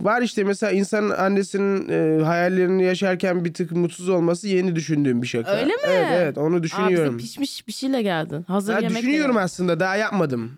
[0.04, 5.26] Var işte mesela insanın annesinin e, hayallerini yaşarken bir tık mutsuz olması yeni düşündüğüm bir
[5.26, 5.50] şaka.
[5.52, 5.80] Öyle mi?
[5.86, 7.18] Evet evet onu düşünüyorum.
[7.18, 8.44] pişmiş bir şeyle geldin.
[8.48, 8.90] Hazır yemek.
[8.90, 10.50] düşünüyorum aslında daha yapmadım.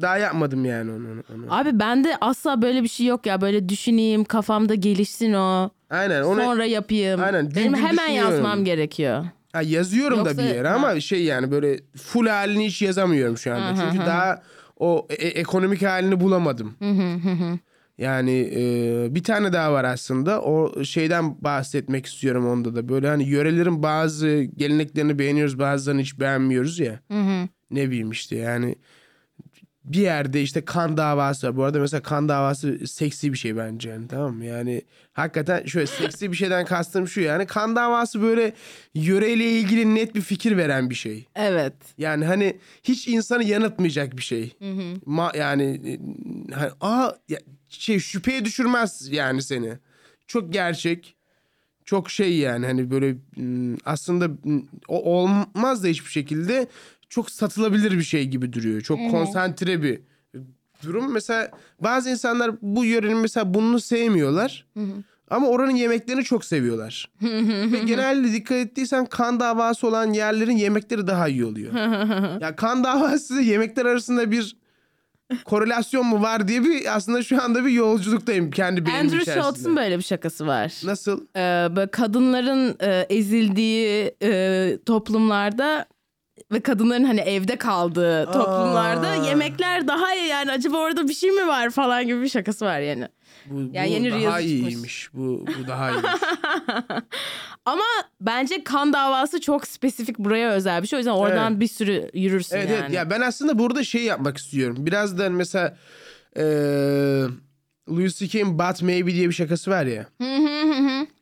[0.00, 1.06] Daha yapmadım yani onu.
[1.34, 1.44] onu.
[1.48, 3.40] Abi bende asla böyle bir şey yok ya.
[3.40, 5.70] Böyle düşüneyim, kafamda gelişsin o.
[5.90, 7.22] Aynen onu Sonra yapayım.
[7.22, 9.24] Aynen, Benim gün gün hemen yazmam gerekiyor.
[9.52, 13.54] ha, yazıyorum da Yoksa- bir yere ama şey yani böyle full halini hiç yazamıyorum şu
[13.54, 13.82] anda.
[13.90, 14.42] Çünkü daha
[14.80, 16.74] o e- ekonomik halini bulamadım.
[17.98, 20.42] Yani e, bir tane daha var aslında.
[20.42, 22.88] O şeyden bahsetmek istiyorum onda da.
[22.88, 27.00] Böyle hani yörelerin bazı geleneklerini beğeniyoruz, bazılarını hiç beğenmiyoruz ya.
[27.70, 28.74] Ne bileyim işte yani
[29.84, 31.56] bir yerde işte kan davası var.
[31.56, 34.44] Bu arada mesela kan davası seksi bir şey bence yani tamam mı?
[34.44, 38.52] Yani hakikaten şöyle seksi bir şeyden kastım şu yani kan davası böyle
[38.94, 41.26] yöreyle ilgili net bir fikir veren bir şey.
[41.34, 41.74] Evet.
[41.98, 44.56] Yani hani hiç insanı yanıltmayacak bir şey.
[45.06, 45.98] Ma, yani e,
[46.54, 47.38] hani, aa ya,
[47.68, 49.72] şey şüpheye düşürmez yani seni.
[50.26, 51.16] Çok gerçek.
[51.84, 53.16] Çok şey yani hani böyle
[53.84, 54.30] aslında
[54.88, 56.66] olmaz da hiçbir şekilde
[57.10, 58.80] çok satılabilir bir şey gibi duruyor.
[58.80, 60.00] Çok konsantre bir
[60.82, 61.12] durum.
[61.12, 64.66] Mesela bazı insanlar bu yörenin mesela bunu sevmiyorlar.
[65.30, 67.10] Ama oranın yemeklerini çok seviyorlar.
[67.72, 71.72] Ve genelde dikkat ettiysen kan davası olan yerlerin yemekleri daha iyi oluyor.
[72.40, 74.56] ya kan davası yemekler arasında bir
[75.44, 79.44] korelasyon mu var diye bir aslında şu anda bir yolculuktayım kendi beynim Andrew içerisinde.
[79.44, 80.72] Schultz'un böyle bir şakası var.
[80.84, 81.20] Nasıl?
[81.36, 85.86] Ee, böyle kadınların e, ezildiği e, toplumlarda
[86.52, 89.14] ve kadınların hani evde kaldığı toplumlarda Aa.
[89.26, 92.80] yemekler daha iyi yani acaba orada bir şey mi var falan gibi bir şakası var
[92.80, 93.08] yani.
[93.46, 94.44] Bu, bu yeni daha çıkmış.
[94.46, 95.08] iyiymiş.
[95.14, 96.10] Bu, bu daha iyiymiş.
[97.64, 97.84] Ama
[98.20, 100.96] bence kan davası çok spesifik buraya özel bir şey.
[100.96, 101.60] O yüzden oradan Evet.
[101.60, 102.80] bir sürü yürürsün evet yani.
[102.80, 102.92] evet.
[102.92, 104.76] Ya ben aslında burada şey yapmak istiyorum.
[104.80, 105.76] Biraz da mesela
[106.36, 107.24] eee
[107.90, 110.06] Louis C.K.'in But Maybe diye bir şakası var ya.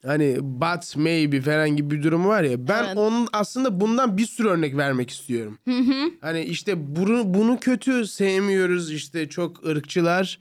[0.07, 2.69] hani but maybe falan gibi bir durum var ya.
[2.69, 2.97] Ben Evet.
[2.97, 5.59] onun aslında bundan bir sürü örnek vermek istiyorum.
[6.21, 10.39] hani işte bunu, bunu kötü sevmiyoruz işte çok ırkçılar.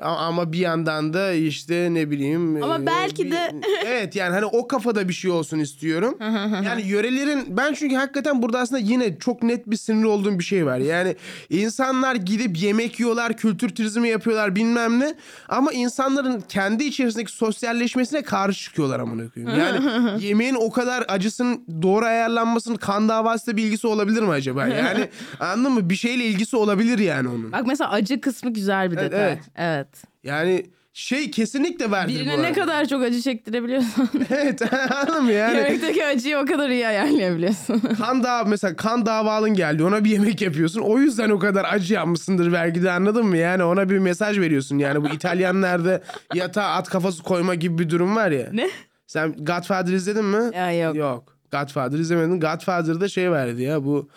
[0.00, 2.62] Ama bir yandan da işte ne bileyim.
[2.62, 3.52] Ama e, belki bir- de-
[3.86, 6.16] evet yani hani o kafada bir şey olsun istiyorum.
[6.64, 10.66] yani yörelerin ben çünkü hakikaten burada aslında yine çok net bir sinir olduğum bir şey
[10.66, 10.78] var.
[10.78, 11.16] Yani
[11.50, 15.14] insanlar gidip yemek yiyorlar, kültür turizmi yapıyorlar bilmem ne.
[15.48, 19.58] Ama insanların kendi içerisindeki sosyalleşmesine karşı çıkıyorlar amına koyayım.
[19.60, 24.66] Yani yemeğin o kadar acısının doğru ayarlanmasının kan davasıyla bir ilgisi olabilir mi acaba?
[24.66, 25.08] Yani
[25.40, 25.90] anladın mı?
[25.90, 27.52] Bir şeyle ilgisi olabilir yani onun.
[27.52, 29.26] Bak mesela acı kısmı güzel bir Evet, detay.
[29.32, 29.38] evet.
[29.56, 29.87] evet.
[30.24, 32.42] Yani şey kesinlikle verdir bu Birine arada.
[32.42, 34.62] ne kadar çok acı çektirebiliyorsan Evet
[34.92, 35.56] anladın yani?
[35.56, 37.78] yemekteki acıyı o kadar iyi ayarlayabiliyorsun.
[37.98, 40.80] kan dağı mesela kan davalın geldi ona bir yemek yapıyorsun.
[40.80, 43.36] O yüzden o kadar acı yapmışsındır belki de anladın mı?
[43.36, 44.78] Yani ona bir mesaj veriyorsun.
[44.78, 46.00] Yani bu İtalyanlarda
[46.34, 48.48] yatağa at kafası koyma gibi bir durum var ya.
[48.52, 48.70] ne?
[49.06, 50.56] Sen Godfather izledin mi?
[50.56, 50.96] Ya yok.
[50.96, 51.36] Yok.
[51.52, 52.40] Godfather izlemedin.
[52.40, 54.08] Godfather'da şey verdi ya bu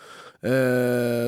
[0.44, 0.50] eee,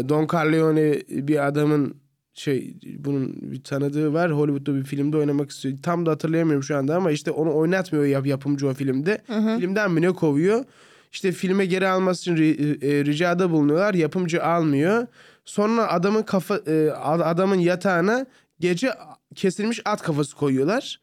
[0.08, 1.96] Don Corleone bir adamın
[2.34, 4.32] şey bunun bir tanıdığı var.
[4.32, 5.74] Hollywood'da bir filmde oynamak istiyor.
[5.82, 9.22] Tam da hatırlayamıyorum şu anda ama işte onu oynatmıyor yap, yapımcı o filmde.
[9.60, 10.64] Filmden mi ne kovuyor?
[11.12, 13.94] İşte filme geri alması için ri- e, ricada bulunuyorlar.
[13.94, 15.06] Yapımcı almıyor.
[15.44, 16.90] Sonra adamın kafa e,
[17.24, 18.26] adamın yatağına
[18.60, 18.90] gece
[19.34, 21.00] kesilmiş at kafası koyuyorlar.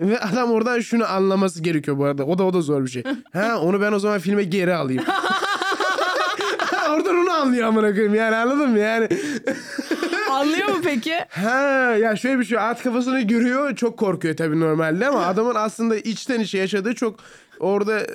[0.00, 2.24] Ve adam oradan şunu anlaması gerekiyor bu arada.
[2.24, 3.02] O da o da zor bir şey.
[3.32, 5.04] ha onu ben o zaman filme geri alayım.
[6.90, 9.08] oradan onu anlıyor amına koyayım yani anladın mı yani?
[10.32, 11.14] Anlıyor mu peki?
[11.28, 11.50] Ha
[12.00, 16.40] ya şöyle bir şey at kafasını görüyor çok korkuyor tabii normalde ama adamın aslında içten
[16.40, 17.20] içe yaşadığı çok
[17.58, 17.92] orada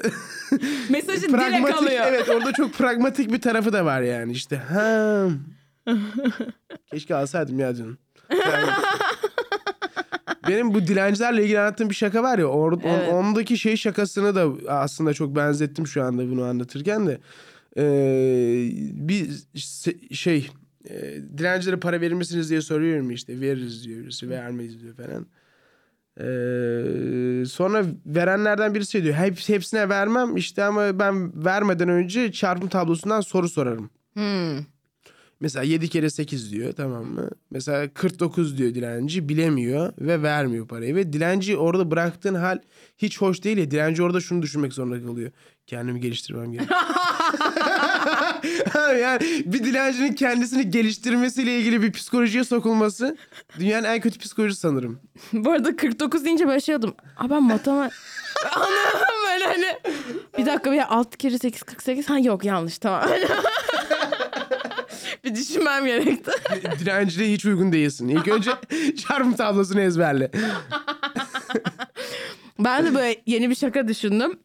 [0.89, 2.03] Mesajı direkt alıyor.
[2.07, 5.27] evet orada çok pragmatik bir tarafı da var yani işte ha
[6.91, 7.67] keşke alsaydım ya.
[7.67, 8.71] Yani-
[10.47, 13.13] benim bu dilencilerle ilgili anlattığım bir şaka var ya or, on- Evet.
[13.13, 17.17] ondaki şey şakasını da aslında çok benzettim şu anda bunu anlatırken de
[17.79, 17.83] Ee,
[18.93, 19.29] bir
[20.15, 20.49] şey
[20.89, 25.27] e, dilencilere para verir misiniz diye soruyorum işte veririz diyor birisi vermeyiz diyor falan.
[26.19, 32.69] Ee, sonra verenlerden birisi şey diyor hep, hepsine vermem işte ama ben vermeden önce çarpım
[32.69, 33.89] tablosundan soru sorarım.
[34.13, 34.65] Hmm.
[35.39, 37.29] Mesela 7 kere 8 diyor tamam mı?
[37.51, 40.95] Mesela 49 diyor dilenci bilemiyor ve vermiyor parayı.
[40.95, 42.59] Ve dilenci orada bıraktığın hal
[42.97, 43.71] hiç hoş değil ya.
[43.71, 45.31] Dilenci orada şunu düşünmek zorunda kalıyor.
[45.67, 46.69] Kendimi geliştirmem gerek.
[49.01, 53.17] yani bir dilencinin kendisini geliştirmesiyle ilgili bir psikolojiye sokulması
[53.59, 54.99] dünyanın en kötü psikolojisi sanırım.
[55.33, 56.95] Bu arada 49 deyince böyle şey oldum.
[57.17, 57.99] Aa ben matematik...
[58.55, 59.65] Anladım böyle hani.
[60.37, 62.09] Bir dakika bir 6 kere 8 48.
[62.09, 63.03] Ha yok yanlış tamam.
[65.23, 66.31] bir düşünmem gerekti.
[66.79, 68.07] Dilenciliğe hiç uygun değilsin.
[68.07, 68.51] İlk önce
[69.07, 70.31] çarpım tablosunu ezberle.
[72.59, 74.39] Ben de böyle yeni bir şaka düşündüm.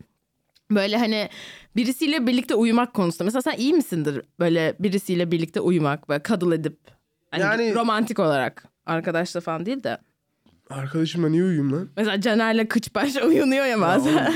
[0.75, 1.29] Böyle hani
[1.77, 3.25] birisiyle birlikte uyumak konusunda.
[3.25, 6.79] Mesela sen iyi misindir böyle birisiyle birlikte uyumak böyle cuddle edip.
[7.31, 8.65] Hani Yani- romantik olarak.
[8.87, 9.99] Arkadaşla falan değil de.
[10.71, 11.89] Arkadaşımla niye uyuyayım lan?
[11.97, 14.35] Mesela Caner'le kıç baş uyunuyor ya bazen.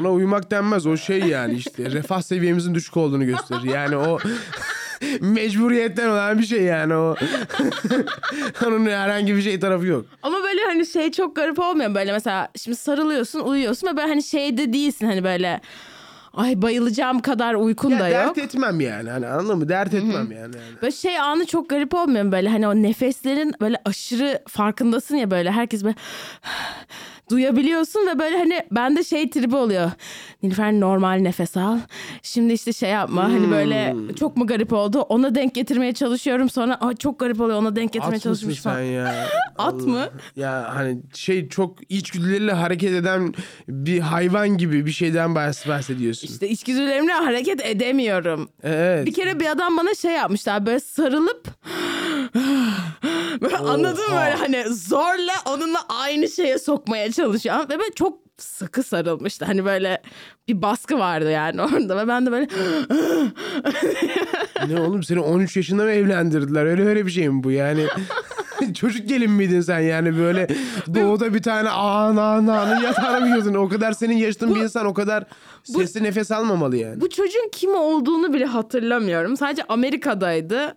[0.00, 0.86] Ona uyumak denmez.
[0.86, 3.62] O şey yani işte refah seviyemizin düşük olduğunu gösterir.
[3.64, 4.18] Yani o
[5.20, 7.16] mecburiyetten olan bir şey yani o.
[8.66, 10.06] Onun herhangi bir şey tarafı yok.
[10.22, 14.22] Ama böyle hani şey çok garip olmuyor böyle mesela şimdi sarılıyorsun uyuyorsun ve böyle hani
[14.22, 15.60] şeyde değilsin hani böyle
[16.34, 18.38] ay bayılacağım kadar uykun Ya da dert yok.
[18.38, 19.10] etmem yani.
[19.10, 19.68] Hani anladın mı?
[19.68, 20.32] Dert etmem yani.
[20.40, 20.54] yani.
[20.82, 25.30] Böyle şey anı çok garip olmuyor mu böyle hani o nefeslerin böyle aşırı farkındasın ya
[25.30, 25.94] böyle herkes böyle
[27.30, 29.90] duyabiliyorsun ve böyle hani bende şey tribi oluyor.
[30.42, 31.78] Nilüfer normal nefes al.
[32.22, 34.14] Şimdi işte şey yapma hani böyle Hmm.
[34.14, 37.92] çok mu garip oldu ona denk getirmeye çalışıyorum sonra Aa, çok garip oluyor ona denk
[37.92, 38.82] getirmeye At çalışmış sen falan.
[38.84, 39.14] ya?
[39.58, 39.82] At Allah.
[39.86, 40.08] mı?
[40.36, 43.34] Ya hani şey çok içgüdüleriyle hareket eden
[43.68, 45.68] bir hayvan gibi bir şeyden bahs-
[46.22, 46.34] bahsediyorsun.
[46.34, 48.48] İşte içgüdülerimle hareket edemiyorum.
[48.62, 49.06] evet.
[49.06, 51.48] Bir kere bir adam bana şey yapmışlar böyle sarılıp
[53.40, 58.82] böyle anladın mı böyle hani zorla onunla aynı şeye sokmaya çalışıyor ve böyle çok sıkı
[58.82, 60.02] sarılmıştı hani böyle
[60.48, 62.48] bir baskı vardı yani orada ve ben de böyle
[64.68, 66.64] Ne oğlum seni 13 yaşında mı evlendirdiler?
[66.66, 67.86] Öyle öyle bir şey mi bu yani?
[68.74, 70.48] Çocuk gelin miydin sen yani böyle
[70.94, 73.54] doğuda bir tane ana ananın yatağına mı yiyordun?
[73.54, 75.24] O kadar senin yaşadığın bir insan o kadar
[75.64, 77.00] sesli nefes almamalı yani.
[77.00, 79.36] bu çocuğun kim olduğunu bile hatırlamıyorum.
[79.36, 80.76] Sadece Amerika'daydı.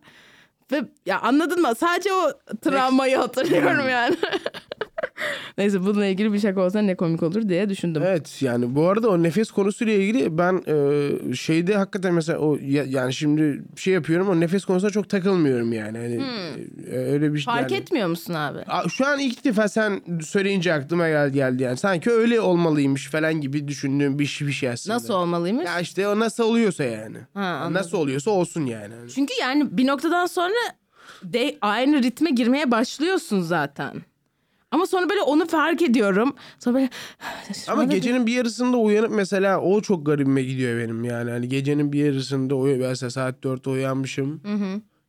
[0.71, 1.75] Ve ya anladın mı?
[1.77, 2.31] Sadece o
[2.61, 4.15] travmayı hatırlıyorum yani.
[5.57, 8.03] Neyse bununla ilgili bir şaka olsa ne komik olur diye düşündüm.
[8.05, 12.83] Evet yani bu arada o nefes konusuyla ilgili ben e, şeyde hakikaten mesela o ya-
[12.87, 15.97] yani şimdi şey yapıyorum o nefes konusunda çok takılmıyorum yani.
[15.97, 16.23] Hani,
[16.91, 17.53] e, öyle bir şey.
[17.53, 17.59] Hmm.
[17.59, 17.81] Fark yani.
[17.81, 18.59] etmiyor musun abi?
[18.59, 21.77] A- Şu an ilk defa sen söyleyince aklıma geldi, geldi yani.
[21.77, 24.95] Sanki öyle olmalıymış falan gibi düşündüğüm bir şey, bir şey aslında.
[24.95, 25.65] Nasıl olmalıymış?
[25.65, 27.17] Ya işte o nasıl oluyorsa yani.
[27.33, 27.73] Ha, anladım.
[27.73, 28.93] nasıl oluyorsa olsun yani.
[29.15, 30.53] Çünkü yani bir noktadan sonra
[31.23, 33.93] de, aynı ritme girmeye başlıyorsun zaten.
[34.73, 36.35] Ama sonra böyle onu fark ediyorum.
[36.59, 36.89] Sonra böyle
[37.67, 41.31] Ama gecenin bir yarısında uyanıp mesela o çok garibime gidiyor benim yani.
[41.31, 44.41] Hani gecenin bir yarısında uyu mesela saat 4'te uyanmışım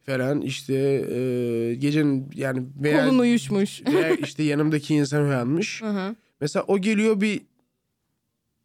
[0.07, 3.83] falan işte e, gecenin yani veya, kolun uyuşmuş.
[3.93, 5.83] veya işte yanımdaki insan uyanmış.
[6.41, 7.41] Mesela o geliyor bir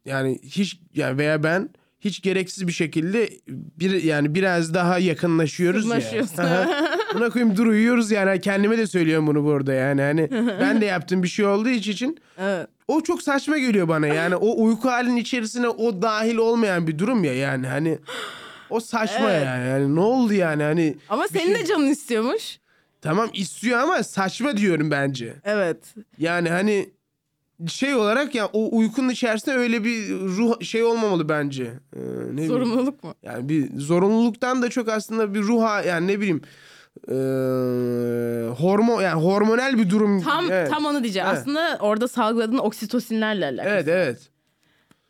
[0.04, 1.70] yani hiç yani veya ben
[2.00, 6.88] hiç gereksiz bir şekilde bir yani biraz daha yakınlaşıyoruz ya.
[7.14, 10.30] Buna koyayım dur uyuyoruz yani kendime de söylüyorum bunu burada yani hani
[10.60, 12.66] ben de yaptığım bir şey olduğu için Evet.
[12.88, 17.24] o çok saçma geliyor bana yani o uyku halinin içerisine o dahil olmayan bir durum
[17.24, 17.98] ya yani hani
[18.70, 19.46] o saçma Evet.
[19.46, 19.68] yani.
[19.68, 22.58] yani ne oldu yani hani Ama bir senin şey- de canın istiyormuş.
[23.02, 25.34] tamam istiyor ama saçma diyorum bence.
[25.44, 25.94] Evet.
[26.18, 26.90] Yani hani
[27.68, 31.64] şey olarak ya o uykunun içerisinde öyle bir ruh şey olmamalı bence.
[31.64, 32.48] Ee, ne bileyim.
[32.52, 33.14] Sorumluluk mu?
[33.22, 36.42] Yani bir zorunluluktan da çok aslında bir ruha yani ne bileyim
[37.08, 37.12] ee,
[38.48, 40.22] hormon yani hormonal bir durum.
[40.22, 40.70] Tam evet.
[40.70, 41.28] tam onu diyeceğim.
[41.28, 41.38] Evet.
[41.38, 43.74] Aslında orada salgıladığın oksitosinlerle alakalı.
[43.74, 44.30] Evet evet.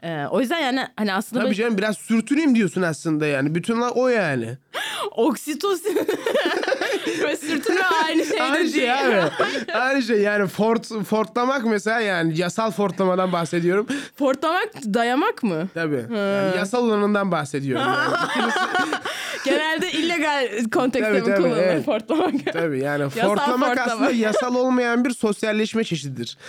[0.02, 3.54] Ee, o yüzden yani hani aslında Tabii böyle canım biraz sürtüneyim diyorsun aslında yani.
[3.54, 4.58] Bütün o yani.
[5.10, 5.96] oksitosin
[7.24, 9.22] ve sürtünme aynı şey Aynı şey değil.
[9.22, 9.72] abi.
[9.72, 13.86] Aynı şey yani fort, fortlamak mesela yani yasal fortlamadan bahsediyorum.
[14.16, 15.68] Fortlamak dayamak mı?
[15.74, 16.04] Tabii.
[16.16, 17.86] Yani yasal olanından bahsediyorum.
[17.86, 18.52] Yani.
[19.44, 21.84] Genelde illegal kontekste Tabii, tabii, kullanılır evet.
[21.84, 22.34] fortlamak?
[22.52, 23.92] Tabii yani Yasal fortlamak fortlama.
[23.92, 26.38] aslında yasal olmayan bir sosyalleşme çeşididir.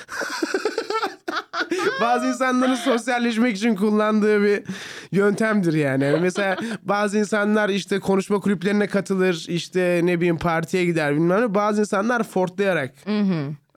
[2.01, 4.63] bazı insanların sosyalleşmek için kullandığı bir
[5.11, 6.03] yöntemdir yani.
[6.03, 11.55] Yani Mesela bazı insanlar işte konuşma kulüplerine katılır, işte ne bileyim partiye gider bilmem ne.
[11.55, 12.93] Bazı insanlar fortlayarak.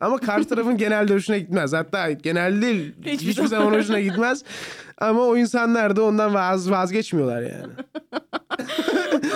[0.05, 1.72] Ama karşı tarafın genelde hoşuna gitmez.
[1.72, 4.44] Hatta genelde değil, Hiçbir hiçbir, zaman hoşuna gitmez.
[4.98, 7.72] Ama o insanlar da ondan vaz, vazgeçmiyorlar yani.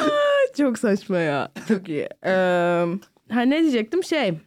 [0.57, 1.53] Çok saçma ya.
[1.69, 2.09] Çok iyi.
[2.25, 2.31] Ee,
[3.31, 4.39] ha ne diyecektim şey.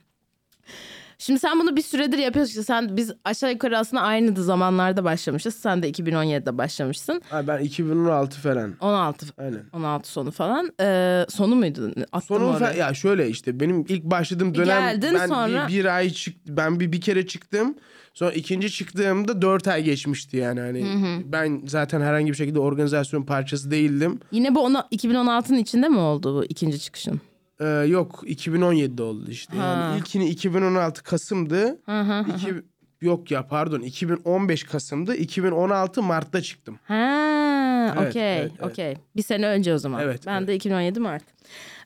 [1.22, 2.49] Şimdi sen bunu bir süredir yapıyorsun.
[2.51, 5.55] İşte Sen biz aşağı yukarı aslında aynı zamanlarda başlamışız.
[5.55, 7.22] Sen de 2017'de başlamışsın.
[7.30, 8.74] Ha, ben 2016 falan.
[8.80, 9.63] 16 Aynen.
[9.74, 10.72] 16 sonu falan.
[10.82, 11.91] Ee, sonu muydu?
[12.11, 12.74] Attım Sonu oraya.
[12.74, 16.36] fa- ya şöyle işte benim ilk başladığım dönem Geldin ben sonra- bir, bir ay çık
[16.47, 17.76] ben bir bir kere çıktım.
[18.13, 20.86] Sonra ikinci çıktığımda dört ay geçmişti yani hani
[21.26, 24.19] ben zaten herhangi bir şekilde organizasyon parçası değildim.
[24.32, 27.22] Yine bu ona 2016'nın içinde mi oldu bu ikinci çıkışın?
[27.62, 29.57] Ee, yok 2017'de oldu işte.
[29.57, 29.66] Ha.
[29.66, 31.80] Yani ilkini 2016 Kasım'dı.
[31.86, 32.26] Hı hı.
[32.36, 32.53] İki,
[33.01, 35.16] yok ya pardon 2015 Kasım'dı.
[35.16, 36.80] 2016 Mart'ta çıktım.
[36.84, 38.72] Ha, Evet, okey, evet, evet.
[38.72, 38.95] okey.
[39.16, 40.01] Bir sene önce o zaman.
[40.01, 40.47] Evet, Ben evet.
[40.47, 41.24] de 2017 Mart.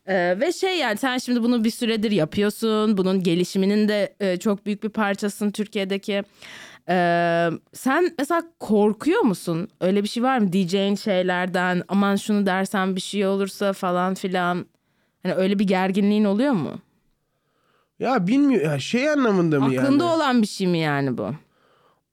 [0.08, 2.98] Ee, ve şey yani sen şimdi bunu bir süredir yapıyorsun.
[2.98, 6.24] Bunun gelişiminin de e, çok büyük bir parçasın Türkiye'deki.
[6.90, 9.68] Ee, sen mesela korkuyor musun?
[9.82, 10.54] Öyle bir şey var mı?
[10.54, 14.66] DJ'in şeylerden aman şunu dersen bir şey olursa falan filan.
[15.26, 16.80] Hani öyle bir gerginliğin oluyor mu?
[18.00, 19.86] Ya bilmiyorum ya şey anlamında mı yani?
[19.88, 21.32] Aklında olan bir şey mi yani bu?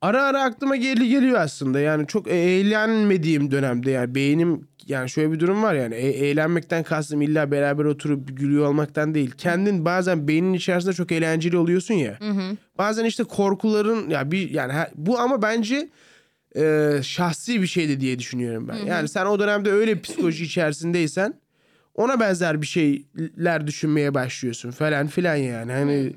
[0.01, 1.81] Ara ara aklıma geli geliyor aslında.
[1.81, 6.83] Yani çok e- eğlenmediğim dönemde yani beynim yani şöyle bir durum var yani e- eğlenmekten
[6.83, 9.31] kastım illa beraber oturup gülüyor olmaktan değil.
[9.39, 12.19] Kendin bazen beynin içerisinde çok eğlenceli oluyorsun ya.
[12.79, 15.89] Bazen işte korkuların ya bir yani her- bu ama bence
[16.57, 18.77] e, şahsi bir şeydi diye düşünüyorum ben.
[18.87, 21.35] Yani sen o dönemde öyle psikoloji içerisindeysen
[21.95, 25.73] ona benzer bir şeyler düşünmeye başlıyorsun falan filan yani.
[25.73, 26.13] Hani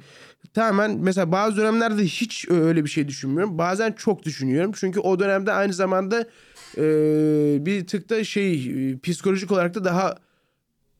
[0.54, 3.58] tamamen mesela bazı dönemlerde hiç öyle bir şey düşünmüyorum.
[3.58, 4.72] Bazen çok düşünüyorum.
[4.76, 6.28] Çünkü o dönemde aynı zamanda
[6.78, 6.84] e,
[7.66, 8.54] bir tık da şey
[8.92, 10.16] e, psikolojik olarak da daha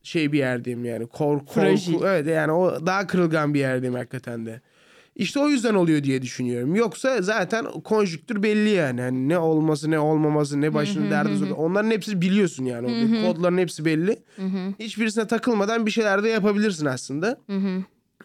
[0.02, 1.06] şey bir yerdeyim yani.
[1.06, 4.60] Korku, korku evet yani o daha kırılgan bir yerdeyim hakikaten de.
[5.16, 6.74] İşte o yüzden oluyor diye düşünüyorum.
[6.74, 9.00] Yoksa zaten konjüktür belli yani.
[9.00, 11.56] Hani ne olması ne olmaması ne başını derde sokuyor.
[11.56, 12.86] Onların hepsini biliyorsun yani.
[12.86, 12.90] O
[13.32, 14.18] Kodların hepsi belli.
[14.78, 17.38] Hiçbirisine takılmadan bir şeyler de yapabilirsin aslında.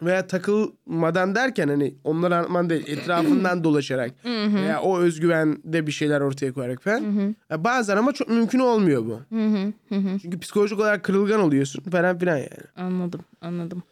[0.01, 6.53] Veya takılmadan derken hani onları anlatman değil etrafından dolaşarak veya o özgüvende bir şeyler ortaya
[6.53, 6.99] koyarak falan.
[7.49, 9.19] Ya bazen ama çok mümkün olmuyor bu.
[10.21, 12.49] Çünkü psikolojik olarak kırılgan oluyorsun falan filan yani.
[12.77, 13.83] Anladım, anladım.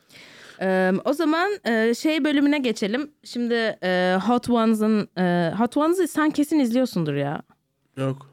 [0.61, 3.11] Ee, o zaman e, şey bölümüne geçelim.
[3.23, 3.53] Şimdi
[3.83, 7.41] e, Hot Ones'ın e, Hot Ones'ı sen kesin izliyorsundur ya.
[7.97, 8.29] Yok.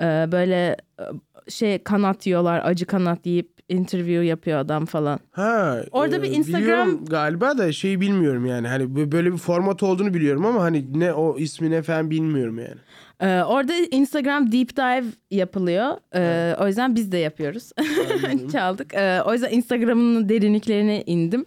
[0.00, 1.04] Ee, böyle e,
[1.50, 5.20] şey kanat yiyorlar, acı kanat yiyip interview yapıyor adam falan.
[5.30, 5.76] Ha.
[5.92, 8.68] Orada bir Instagram- galiba da şeyi bilmiyorum yani.
[8.68, 12.58] Hani bö- böyle bir format olduğunu biliyorum ama hani ne o ismi ne falan bilmiyorum
[12.58, 12.80] yani.
[13.20, 15.96] Ee, orada Instagram deep dive yapılıyor.
[16.14, 17.70] Ee, O yüzden biz de yapıyoruz.
[18.52, 18.94] Çaldık.
[18.94, 21.44] Ee, o yüzden Instagram'ın derinliklerine indim.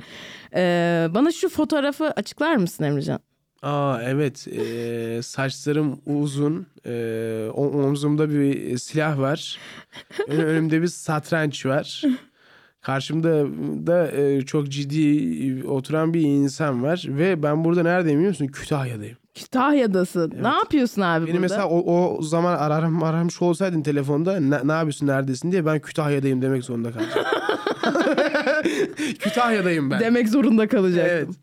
[0.55, 3.19] Ee, bana şu fotoğrafı açıklar mısın Emrecan?
[3.61, 9.59] Aa evet Ee, saçlarım uzun Ee, omzumda bir silah var
[10.27, 12.01] Ön- önümde bir satranç var
[12.81, 13.45] Karşımda
[13.87, 18.47] da e, çok ciddi oturan bir insan var ve ben burada neredeyim biliyor musun?
[18.47, 19.17] Kütahya'dayım.
[19.35, 20.33] Kütahya'dasın.
[20.41, 21.41] Ne yapıyorsun abi Beni burada?
[21.41, 26.41] mesela o, o zaman ararım aramış olsaydın telefonda ne, ne yapıyorsun neredesin diye ben Kütahya'dayım
[26.41, 27.25] demek zorunda kalacağım.
[29.19, 29.99] Kütahya'dayım ben.
[29.99, 31.35] Demek zorunda kalacaktım.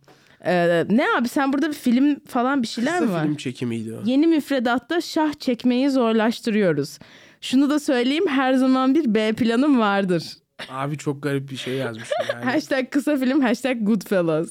[0.42, 0.86] Evet.
[0.90, 3.22] Ee, ne abi sen burada bir film falan bir şeyler Kısa mi var?
[3.24, 4.00] film çekimiydi o.
[4.04, 6.98] Yeni müfredatta şah çekmeyi zorlaştırıyoruz.
[7.40, 10.24] Şunu da söyleyeyim her zaman bir B planım vardır.
[10.70, 12.44] Abi çok garip bir şey yazmışım yani.
[12.52, 14.48] Hashtag kısa film hashtag Goodfellas.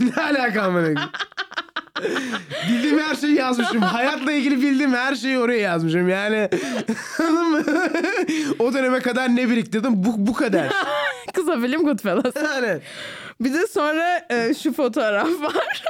[0.00, 0.88] ne alaka amına?
[2.68, 3.82] bildiğim her şeyi yazmışım.
[3.82, 6.08] Hayatla ilgili bildiğim her şeyi oraya yazmışım.
[6.08, 6.48] Yani
[7.18, 7.64] anladın mı?
[8.58, 9.92] o döneme kadar ne biriktirdim?
[10.04, 10.72] Bu, bu kadar.
[11.34, 12.36] kısa film Goodfellas.
[12.36, 12.80] Yani.
[13.40, 15.82] Bir de sonra e, şu fotoğraf var.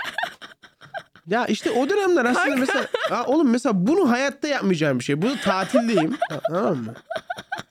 [1.27, 5.23] Ya işte o dönemler aslında mesela ya oğlum mesela bunu hayatta yapmayacağım bir şey.
[5.23, 6.17] Bunu tatildeyim.
[6.31, 6.95] Ta- Tamam mı?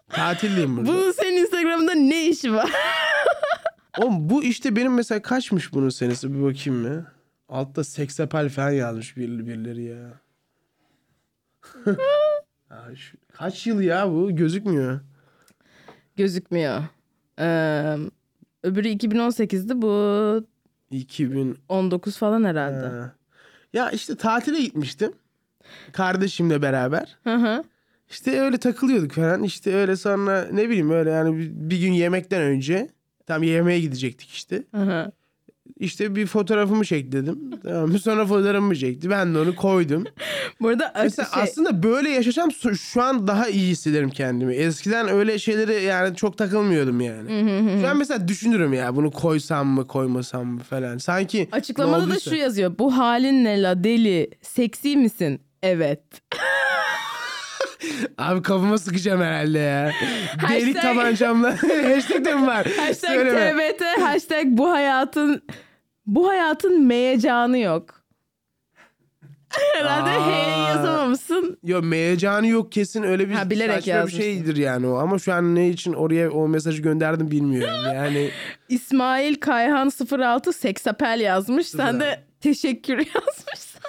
[0.09, 0.87] Tatildeyim burada.
[0.91, 2.71] Bunun senin Instagram'da ne işi var?
[3.97, 7.05] Oğlum bu işte benim mesela kaçmış bunun senesi bir bakayım mı?
[7.49, 10.13] Altta seksapal falan yazmış bir, birileri ya.
[12.69, 14.35] ya şu- kaç yıl ya bu?
[14.35, 14.99] Gözükmüyor.
[16.17, 16.83] Gözükmüyor.
[17.39, 17.95] Ee,
[18.63, 20.47] öbürü 2018'di bu
[20.91, 21.57] 2000.
[21.69, 22.87] 19 falan herhalde.
[22.87, 23.15] Ha.
[23.73, 25.11] Ya işte tatile gitmiştim.
[25.93, 27.17] Kardeşimle beraber.
[27.23, 27.63] Hı hı.
[28.09, 29.43] İşte öyle takılıyorduk falan.
[29.43, 32.89] İşte öyle sonra ne bileyim öyle yani bir, bir gün yemekten önce
[33.25, 34.63] tam yemeğe gidecektik işte.
[34.75, 35.11] Hı hı.
[35.79, 37.39] İşte bir fotoğrafımı çek dedim.
[37.63, 37.99] Tamam mı?
[37.99, 39.09] Sonra fotoğrafımı çekti.
[39.09, 40.03] Ben de onu koydum.
[40.61, 44.55] Bu arada Mesela şey, aslında böyle yaşasam şu- an daha iyi hissederim kendimi.
[44.55, 47.29] Eskiden öyle şeyleri yani çok takılmıyordum yani.
[47.81, 50.97] Şu an mesela düşünürüm ya bunu koysam mı koymasam mı falan.
[50.97, 52.71] Sanki açıklamada da şu yazıyor.
[52.79, 54.29] Bu halin ne la deli?
[54.41, 55.41] Seksi misin?
[55.63, 56.01] Evet.
[58.17, 59.91] Abi kafama sıkacağım herhalde ya.
[60.49, 61.51] Delik Hashtag- tabancamla.
[61.95, 62.67] Hashtag de mi var?
[62.77, 63.53] Hashtag Söyleme.
[63.73, 65.41] TBT, hashtag bu hayatın
[66.05, 67.99] bu hayatın meyecanı yok.
[69.75, 70.09] Herhalde.
[70.09, 71.57] H yazamamışsın.
[71.63, 74.19] Yo meyecanı yok kesin öyle bir Ha, bilerek saçma bir yazmışsın.
[74.21, 74.95] şeydir yani o.
[74.97, 77.75] Ama şu an ne için oraya o mesajı gönderdim bilmiyorum.
[77.93, 78.29] Yani
[78.69, 81.67] İsmail Kayhan 06 seksapel yazmış.
[81.67, 83.81] Sen de teşekkür yazmışsın.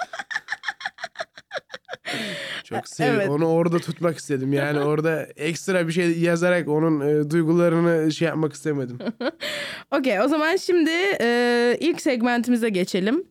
[2.65, 3.29] çok sev Evet.
[3.29, 4.53] onu orada tutmak istedim.
[4.53, 8.99] Yani orada ekstra bir şey yazarak onun e, duygularını şey yapmak istemedim.
[9.91, 13.25] Okey o zaman şimdi e, ilk segmentimize geçelim.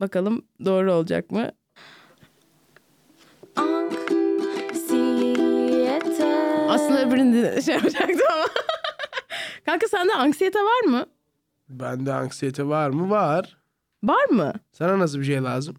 [0.00, 1.52] Bakalım doğru olacak mı?
[4.98, 6.26] Anksiyete.
[6.68, 8.46] Aslında öbürünü şey yapacaktım ama.
[9.66, 11.06] Kanka sende anksiyete var mı?
[11.68, 13.10] Bende anksiyete var mı?
[13.10, 13.58] Var.
[14.02, 14.52] Var mı?
[14.72, 15.76] Sana nasıl bir şey lazım?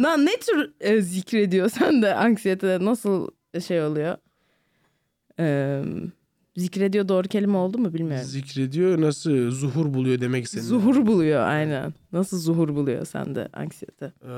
[0.00, 3.28] Lan ne tür e, zikrediyor sende anksiyete nasıl
[3.66, 4.16] şey oluyor?
[5.40, 5.82] Ee,
[6.56, 8.26] zikrediyor doğru kelime oldu mu bilmiyorum.
[8.26, 10.64] Zikrediyor nasıl zuhur buluyor demek istedin.
[10.66, 11.94] Zuhur buluyor aynen.
[12.12, 14.12] Nasıl zuhur buluyor sende anksiyete?
[14.24, 14.28] Ee,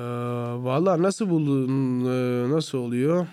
[0.65, 1.69] Valla nasıl buldun?
[2.07, 3.27] e, nasıl oluyor?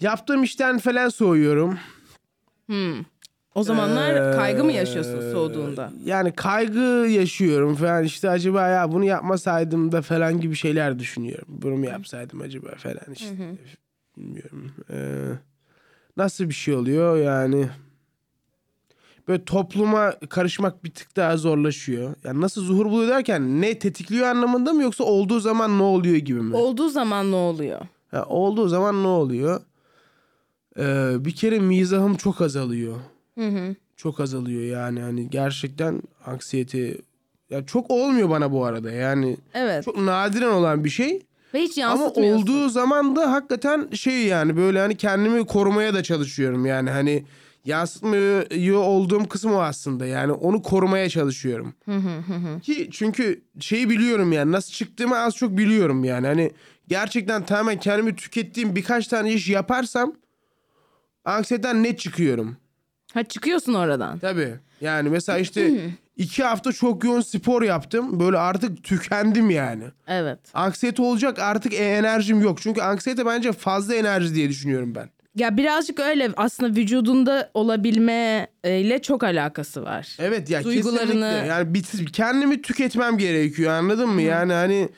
[0.00, 1.78] Yaptığım işten falan soğuyorum.
[3.54, 5.92] O zamanlar Ee, kaygı mı yaşıyorsun soğuduğunda?
[6.04, 6.80] Yani kaygı
[7.10, 11.44] yaşıyorum falan işte acaba ya bunu yapmasaydım da falan gibi şeyler düşünüyorum.
[11.48, 13.58] Bunu mu yapsaydım acaba falan işte.
[14.16, 14.72] Bilmiyorum.
[14.90, 15.28] Ee,
[16.16, 17.68] nasıl bir şey oluyor yani?
[19.28, 22.14] Böyle topluma karışmak bir tık daha zorlaşıyor.
[22.24, 26.40] Yani nasıl zuhur buluyor derken ne tetikliyor anlamında mı yoksa olduğu zaman ne oluyor gibi
[26.40, 26.56] mi?
[26.56, 27.80] Olduğu zaman ne oluyor?
[28.10, 29.60] Ha, olduğu zaman ne oluyor?
[30.78, 32.96] Ee, bir kere mizahım çok azalıyor.
[33.96, 36.96] Çok azalıyor yani hani gerçekten anksiyete
[37.50, 39.84] ya çok olmuyor bana bu arada yani Evet.
[39.84, 41.20] çok nadiren olan bir şey
[41.54, 46.66] Ve hiç ama olduğu zaman da hakikaten şey yani böyle hani kendimi korumaya da çalışıyorum
[46.66, 47.24] yani hani
[47.64, 51.74] yansıtmıyor olduğum kısım o aslında yani onu korumaya çalışıyorum.
[52.60, 56.50] Ki çünkü şeyi biliyorum yani nasıl çıktığımı az çok biliyorum yani hani
[56.88, 60.12] gerçekten tamamen kendimi tükettiğim birkaç tane iş yaparsam
[61.24, 62.56] anksiyeten net çıkıyorum.
[63.14, 64.18] Ha çıkıyorsun oradan.
[64.18, 64.54] Tabii.
[64.80, 65.70] Yani mesela işte
[66.16, 68.20] iki hafta çok yoğun spor yaptım.
[68.20, 69.84] Böyle artık tükendim yani.
[70.08, 70.38] Evet.
[70.54, 72.60] Anksiyete olacak artık e- enerjim yok.
[72.62, 75.08] Çünkü anksiyete bence fazla enerji diye düşünüyorum ben.
[75.34, 80.16] Ya birazcık öyle aslında vücudunda olabilme e, ile çok alakası var.
[80.18, 81.46] Evet ya Duygularını- kesinlikle.
[81.48, 84.22] Yani bitir, kendimi tüketmem gerekiyor anladın mı?
[84.22, 84.88] Yani hani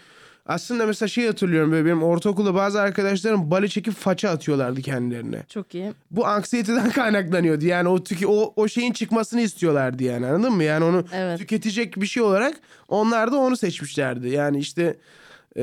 [0.47, 5.43] aslında mesela şey hatırlıyorum böyle benim ortaokulda bazı arkadaşlarım bale çekip faça atıyorlardı kendilerine.
[5.49, 5.93] Çok iyi.
[6.11, 7.65] Bu anksiyeteden kaynaklanıyordu.
[7.67, 10.65] Yani o tüke, o, o şeyin çıkmasını istiyorlardı yani anladın mı?
[10.65, 11.39] Yani onu Evet.
[11.39, 12.55] tüketecek bir şey olarak
[12.89, 14.29] onlar da onu seçmişlerdi.
[14.29, 14.97] Yani işte
[15.57, 15.63] e,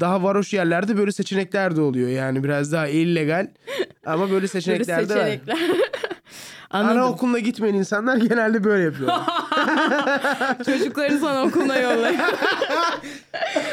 [0.00, 2.08] daha varoş yerlerde böyle seçenekler de oluyor.
[2.08, 3.48] Yani biraz daha illegal
[4.06, 5.20] ama böyle Böyle seçenekler de var.
[5.20, 5.58] seçenekler.
[6.70, 9.12] Anaokuluna gitmeyen insanlar genelde böyle yapıyor.
[10.66, 12.20] Çocuklarını sana okuluna yollayın.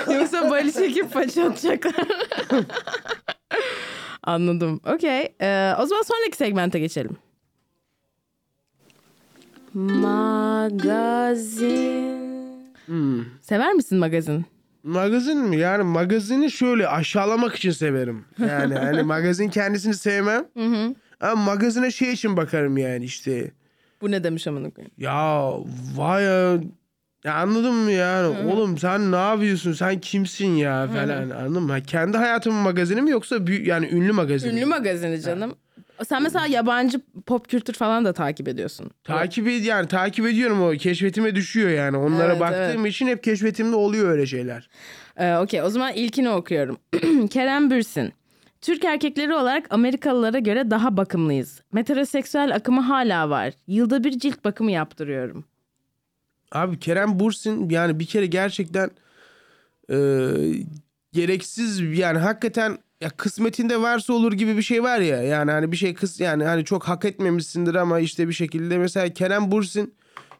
[0.19, 1.95] Yoksa bali çekip paça atacaklar.
[4.23, 4.81] Anladım.
[4.93, 5.35] Okey.
[5.41, 7.17] Ee, o zaman sonraki segmente geçelim.
[11.57, 12.17] Magazin.
[13.41, 14.45] Sever misin magazin?
[14.83, 15.57] Magazin mi?
[15.57, 18.25] Yani magazini şöyle aşağılamak için severim.
[18.39, 20.45] Yani hani magazin kendisini sevmem.
[21.21, 23.51] Ama magazine şey için bakarım yani işte.
[24.01, 24.91] Bu ne demiş amına koyayım?
[24.97, 25.51] Ya
[25.95, 26.59] vay ya.
[27.23, 28.47] Ya anladın mı yani?
[28.51, 29.73] Oğlum sen ne yapıyorsun?
[29.73, 31.29] Sen kimsin ya falan.
[31.29, 31.71] Anladın mı?
[31.71, 34.57] Ha, Kendi hayatımın magazini mi yoksa büyük yani ünlü magazin mi?
[34.57, 35.55] Ünlü magazini canım.
[36.07, 38.91] Sen mesela yabancı pop kültür falan da takip ediyorsun.
[39.03, 41.97] Takip ed yani takip ediyorum o keşfetime düşüyor yani.
[41.97, 44.69] Onlara Evet, baktığım için hep keşfetimde oluyor öyle şeyler.
[45.17, 46.77] Ee, Okey o zaman ilkini okuyorum.
[47.29, 48.13] Kerem Bürsin.
[48.61, 51.61] Türk erkekleri olarak Amerikalılara göre daha bakımlıyız.
[51.73, 53.53] Meteroseksüel akımı hala var.
[53.67, 55.45] Yılda bir cilt bakımı yaptırıyorum.
[56.51, 58.89] Abi Kerem Bursin yani bir kere gerçekten
[59.91, 59.97] e,
[61.13, 65.77] gereksiz yani hakikaten ya kısmetinde varsa olur gibi bir şey var ya yani hani bir
[65.77, 69.93] şey kıs yani hani çok hak etmemişsindir ama işte bir şekilde mesela Kerem Bursin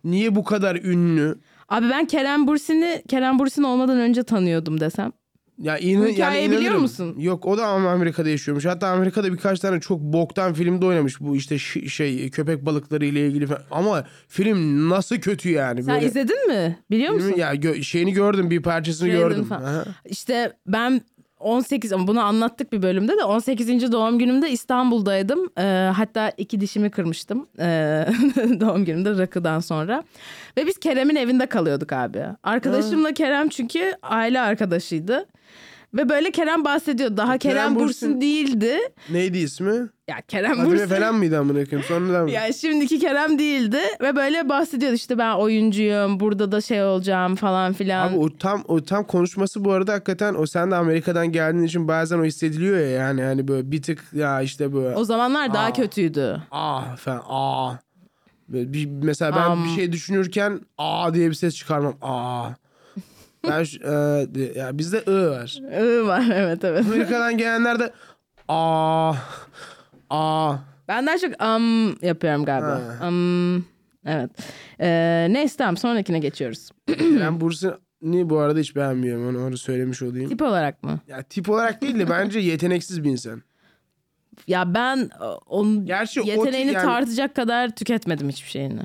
[0.03, 1.39] niye bu kadar ünlü?
[1.69, 5.11] Abi ben Kerem Bürsin'i Kerem Bürsin olmadan önce tanıyordum desem.
[5.57, 7.15] Ya inan, hikayeyi yani biliyor musun?
[7.19, 8.65] Yok o da Amerika'da yaşıyormuş.
[8.65, 13.27] Hatta Amerika'da birkaç tane çok boktan filmde oynamış bu işte ş- şey köpek balıkları ile
[13.27, 13.61] ilgili falan.
[13.71, 16.05] Ama film nasıl kötü yani Sen böyle.
[16.05, 16.77] izledin mi?
[16.91, 17.33] Biliyor musun?
[17.37, 19.45] Ya gö- şeyini gördüm bir parçasını Trailer'ını gördüm.
[19.45, 19.63] falan.
[19.63, 19.83] Aha.
[20.05, 21.01] İşte ben
[21.39, 23.91] 18 ama bunu anlattık bir bölümde de 18.
[23.91, 25.49] doğum günümde İstanbul'daydım.
[25.57, 27.65] Ee, hatta iki dişimi kırmıştım ee,
[28.59, 30.03] doğum günümde rakıdan sonra.
[30.57, 32.23] Ve biz Kerem'in evinde kalıyorduk abi.
[32.43, 35.25] Arkadaşımla Kerem çünkü aile arkadaşıydı.
[35.97, 37.17] Ve böyle Kerem bahsediyor.
[37.17, 38.77] Daha Kerem, Kerem Bursin, Bürsin- değildi.
[39.09, 39.89] Neydi ismi?
[40.07, 40.87] Ya Kerem Adile Bursin.
[40.87, 41.83] falan mıydı amına koyayım?
[41.87, 42.31] Sonradan mı?
[42.31, 47.73] Ya şimdiki Kerem değildi ve böyle bahsediyordu işte ben oyuncuyum burada da şey olacağım falan
[47.73, 48.07] filan.
[48.09, 51.87] Abi o tam o tam konuşması bu arada hakikaten o sen de Amerika'dan geldiğin için
[51.87, 55.65] bazen o hissediliyor ya yani hani böyle bir tık ya işte böyle o zamanlar daha
[55.65, 55.73] Aa.
[55.73, 56.41] kötüydü.
[56.51, 57.73] ah falan aa.
[58.49, 59.63] Böyle bir, mesela ben Am.
[59.65, 61.93] bir şey düşünürken aa diye bir ses çıkarmam.
[62.01, 62.49] Aa.
[63.49, 63.85] Ben şu- e,
[64.35, 65.59] de- ya bizde ı var.
[65.81, 66.85] Iı var evet evet.
[66.85, 67.93] Amerika'dan gelenler de
[68.47, 69.13] aa
[70.09, 70.55] aa.
[70.87, 72.81] Ben daha çok am yapıyorum galiba.
[73.01, 73.55] Am
[74.05, 74.29] evet.
[74.79, 76.69] Ee, neyse tamam sonrakine geçiyoruz.
[77.19, 80.29] Ben Bursin'i bu arada hiç beğenmiyorum onu, onu söylemiş olayım.
[80.29, 80.99] Tip olarak mı?
[81.07, 83.41] Ya tip olarak değil de bence yeteneksiz bir insan.
[84.47, 88.81] Ya ben e, onun Gerçi o yeteneğini tip yani- tartacak kadar tüketmedim hiçbir şeyini.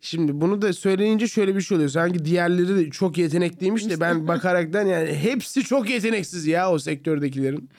[0.00, 1.90] Şimdi bunu da söyleyince şöyle bir şey oluyor.
[1.90, 7.70] Sanki diğerleri de çok yetenekliymiş de ben bakaraktan yani hepsi çok yeteneksiz ya o sektördekilerin.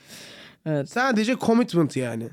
[0.66, 0.90] Evet.
[0.90, 2.28] Sadece commitment yani.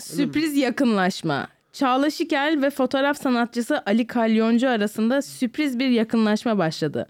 [0.00, 1.48] Sürpriz yakınlaşma.
[1.72, 7.06] Çağla Şikel ve fotoğraf sanatçısı Ali Kalyoncu arasında sürpriz bir yakınlaşma başladı.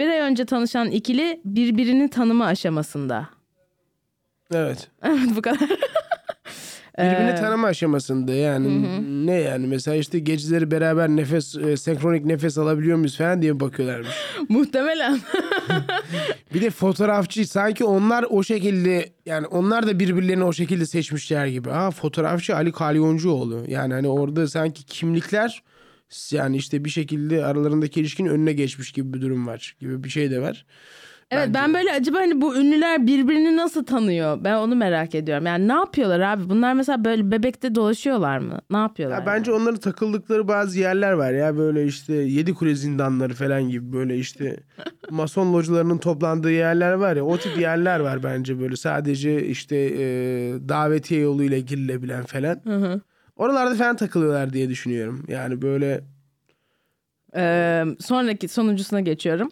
[0.00, 3.28] Bir ay önce tanışan ikili birbirini tanıma aşamasında.
[4.54, 4.88] Evet.
[5.02, 5.70] Evet bu kadar.
[6.98, 8.82] Birbirini Ee, tanıma aşamasında yani
[9.26, 14.08] ne yani mesela işte geceleri beraber nefes e, senkronik nefes alabiliyor muyuz falan diye bakıyorlarmış.
[14.48, 15.20] Muhtemelen.
[16.54, 21.70] Bir de fotoğrafçı sanki onlar o şekilde yani onlar da birbirlerini o şekilde seçmişler gibi.
[21.70, 23.64] Ha fotoğrafçı Ali Kalyoncuoğlu.
[23.68, 25.62] Yani hani orada sanki kimlikler
[26.30, 30.30] yani işte bir şekilde aralarındaki ilişkinin önüne geçmiş gibi bir durum var gibi bir şey
[30.30, 30.66] de var.
[31.34, 34.44] Evet ben böyle acaba hani bu ünlüler birbirini nasıl tanıyor?
[34.44, 35.46] Ben onu merak ediyorum.
[35.46, 36.48] Yani ne yapıyorlar abi?
[36.50, 38.60] Bunlar mesela böyle bebekte dolaşıyorlar mı?
[38.70, 39.18] Ne yapıyorlar?
[39.18, 43.92] Ya bence onların takıldıkları bazı yerler var ya böyle işte yedi kule zindanları falan gibi
[43.92, 44.56] böyle işte
[45.10, 50.04] mason localarının toplandığı yerler var ya o tip yerler var bence böyle sadece işte e,
[50.68, 52.60] davetiye yoluyla girilebilen falan.
[53.36, 55.24] Oralarda falan takılıyorlar diye düşünüyorum.
[55.28, 56.00] Yani böyle
[57.36, 59.50] Ee, sonraki sonuncusuna geçiyorum.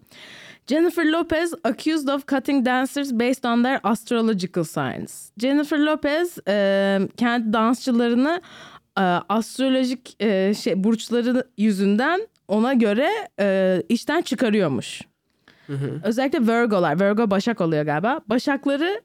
[0.67, 5.31] Jennifer Lopez accused of cutting dancers based on their astrological signs.
[5.39, 8.41] Jennifer Lopez e, kendi dansçılarını
[8.99, 13.09] e, astrolojik e, şey burçları yüzünden ona göre
[13.41, 15.03] e, işten çıkarıyormuş.
[16.05, 17.01] Özellikle Virgo'lar.
[17.01, 18.21] Virgo Başak oluyor galiba.
[18.27, 19.01] Başakları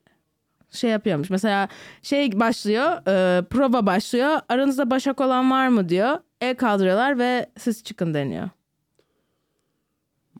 [0.72, 1.30] şey yapıyormuş.
[1.30, 1.68] Mesela
[2.02, 4.40] şey başlıyor, e, prova başlıyor.
[4.50, 6.18] Aranızda Başak olan var mı diyor.
[6.42, 8.50] El kaldırıyorlar ve siz çıkın deniyor.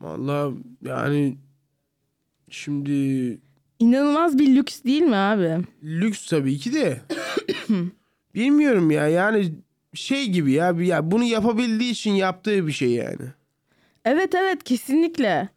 [0.02, 1.38] Vallahi yani
[2.50, 2.92] şimdi
[3.80, 5.64] İnanılmaz bir lüks değil mi abi?
[5.84, 7.02] lüks tabii ki de
[8.36, 9.54] bilmiyorum ya yani
[9.94, 13.34] şey gibi ya, ya bunu yapabildiği için yaptığı bir şey yani.
[14.06, 15.50] Evet evet kesinlikle.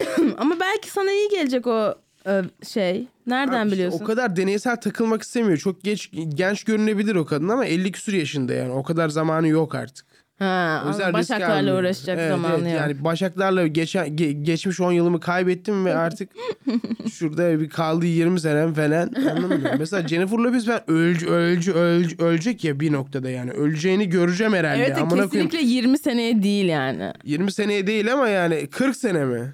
[0.38, 1.94] Ama belki sana iyi gelecek o
[2.26, 3.06] e, şey.
[3.26, 4.00] Nereden Abi biliyorsun?
[4.02, 5.58] O kadar deneysel takılmak istemiyor.
[5.58, 8.72] Çok geç genç görünebilir o kadın ama 50 küsur yaşında yani.
[8.72, 10.06] O kadar zamanı yok artık.
[10.38, 12.72] Ha, O yüzden başaklarla uğraşacak Evet, zamanı evet.
[12.72, 12.80] yok.
[12.80, 16.28] Yani başaklarla geçen ge- geçmiş 10 yılımı kaybettim ve artık
[17.12, 19.10] şurada bir kaldı 20 senem falan.
[19.30, 19.70] Anladın mı?
[19.78, 23.50] Mesela Jennifer Lopez ben ölcü, ölcü, ölcü, ölecek ya bir noktada yani.
[23.50, 24.84] Öleceğini göreceğim herhalde.
[24.84, 25.30] Evet Amına koyayım.
[25.30, 27.12] kesinlikle 20 seneye değil yani.
[27.24, 29.52] 20 seneye değil ama yani 40 sene mi?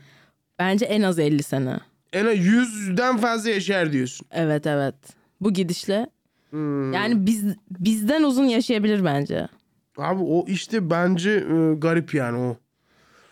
[0.58, 1.76] Bence en az 50 sene.
[2.12, 4.26] En az 100'den fazla yaşar diyorsun.
[4.30, 4.94] Evet evet.
[5.40, 6.06] Bu gidişle.
[6.50, 6.92] Hmm.
[6.92, 9.48] Yani biz bizden uzun yaşayabilir bence.
[9.96, 12.56] Abi o işte bence e, garip yani o.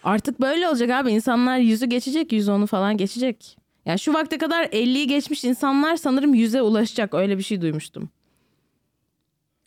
[0.03, 1.11] Artık böyle olacak abi.
[1.11, 3.57] İnsanlar yüzü geçecek, yüz onu falan geçecek.
[3.87, 7.15] Yani şu vakte kadar 50'yi geçmiş insanlar sanırım yüze ulaşacak.
[7.15, 8.11] Öyle bir şey duymuştum.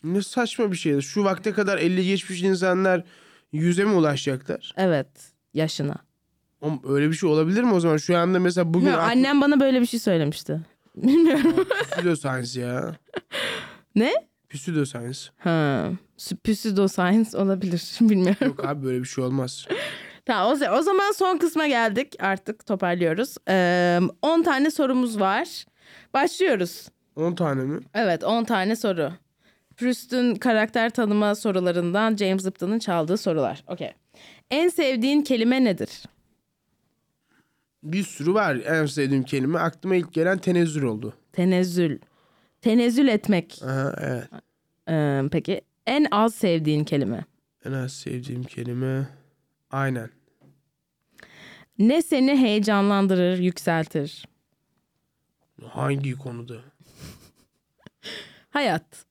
[0.04, 1.02] Ne saçma bir şeydi.
[1.02, 3.04] Şu vakte kadar 50 geçmiş insanlar
[3.52, 4.74] yüze mi ulaşacaklar?
[4.76, 5.06] Evet,
[5.54, 5.96] yaşına.
[6.60, 7.96] Oğlum öyle bir şey olabilir mi o zaman?
[7.96, 10.60] Şu anda mesela bugün Yok, annem bana böyle bir şey söylemişti.
[10.96, 11.66] Bilmiyorum.
[11.90, 12.96] Pseudoscience ya.
[13.94, 14.12] ne?
[14.50, 15.20] Pseudoscience.
[15.38, 15.88] Ha,
[16.44, 16.86] pseudo
[17.42, 17.92] olabilir.
[18.00, 18.48] Bilmiyorum.
[18.48, 19.66] Yok abi böyle bir şey olmaz.
[20.26, 22.14] Tamam o, o zaman son kısma geldik.
[22.20, 23.36] Artık toparlıyoruz.
[23.48, 25.64] Ee, 10 tane sorumuz var.
[26.14, 26.88] Başlıyoruz.
[27.16, 27.80] 10 tane mi?
[27.94, 29.12] Evet 10 tane soru.
[29.76, 33.64] Proust'un karakter tanıma sorularından James Lipton'un çaldığı sorular.
[33.66, 33.92] Okey.
[34.50, 36.02] En sevdiğin kelime nedir?
[37.82, 39.58] Bir sürü var en sevdiğim kelime.
[39.58, 41.14] Aklıma ilk gelen tenezzül oldu.
[41.32, 41.98] Tenezzül.
[42.60, 43.60] Tenezzül etmek.
[43.64, 44.28] Aha, evet.
[44.88, 47.24] Ee, peki en az sevdiğin kelime?
[47.64, 49.08] En az sevdiğim kelime.
[49.70, 50.10] Aynen.
[51.78, 54.24] Ne seni heyecanlandırır, yükseltir?
[55.68, 56.60] Hangi konuda?
[58.50, 59.04] Hayat.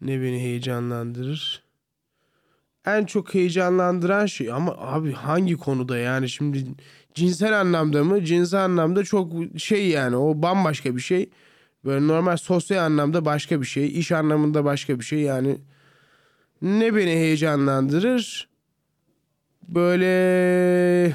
[0.00, 1.62] Ne beni heyecanlandırır?
[2.86, 6.66] En çok heyecanlandıran şey ama abi hangi konuda yani şimdi
[7.14, 8.24] cinsel anlamda mı?
[8.24, 11.30] Cinsel anlamda çok şey yani o bambaşka bir şey.
[11.84, 13.98] Böyle normal sosyal anlamda başka bir şey.
[13.98, 15.58] iş anlamında başka bir şey yani.
[16.62, 18.48] Ne beni heyecanlandırır?
[19.68, 21.12] Böyle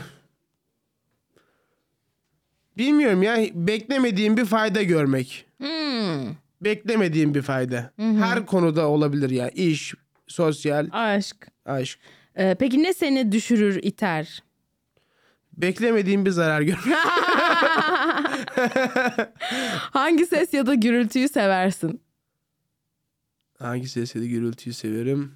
[2.78, 5.46] bilmiyorum ya beklemediğim bir fayda görmek.
[5.58, 6.36] Hmm.
[6.62, 7.92] Beklemediğim bir fayda.
[7.98, 9.50] Her konuda olabilir ya.
[9.50, 9.94] İş,
[10.28, 11.48] sosyal, Aşk.
[11.66, 12.00] aşk.
[12.36, 14.44] Ee, peki ne seni düşürür, iter?
[15.58, 16.86] Beklemediğim bir zarar görmek.
[19.92, 22.02] Hangi ses ya da gürültüyü seversin?
[23.60, 25.32] Hangi sesle de gürültüyü severim?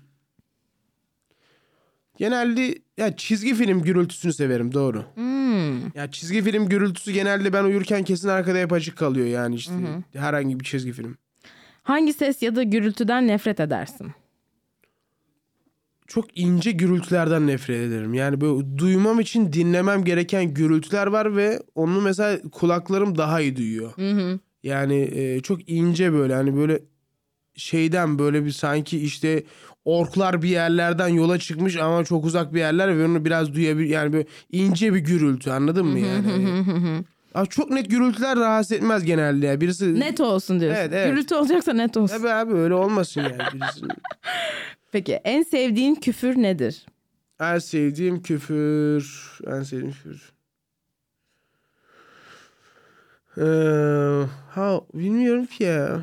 [2.17, 5.05] Genelde ya çizgi film gürültüsünü severim doğru.
[5.15, 5.97] Hmm.
[5.97, 9.73] Ya çizgi film gürültüsü genelde ben uyurken kesin arkada hep açık kalıyor yani işte
[10.13, 11.17] herhangi bir çizgi film.
[11.83, 14.11] Hangi ses ya da gürültüden nefret edersin?
[16.09, 18.13] Çok ince gürültülerden nefret ederim.
[18.13, 23.91] Yani böyle duymam için dinlemem gereken gürültüler var ve onu mesela kulaklarım daha iyi duyuyor.
[24.63, 26.79] Yani e, çok ince böyle hani böyle
[27.55, 29.43] şeyden böyle bir sanki işte
[29.85, 34.13] orklar bir yerlerden yola çıkmış ama çok uzak bir yerler ve onu biraz duyabilir yani
[34.13, 36.47] böyle ince bir gürültü anladın mı yani?
[37.33, 39.61] Abi çok net gürültüler rahatsız etmez genelde ya.
[39.61, 40.81] Birisi Net olsun diyorsun.
[40.81, 41.11] Evet, evet.
[41.11, 42.17] Gürültü olacaksa net olsun.
[42.17, 43.37] Tabii abi öyle olmasın yani.
[43.53, 43.85] Birisi...
[44.91, 46.85] Peki en sevdiğin küfür nedir?
[47.39, 49.31] en sevdiğim küfür.
[49.47, 50.31] En sevdiğim küfür.
[53.37, 56.01] Ee, ha bilmiyorum ki ya.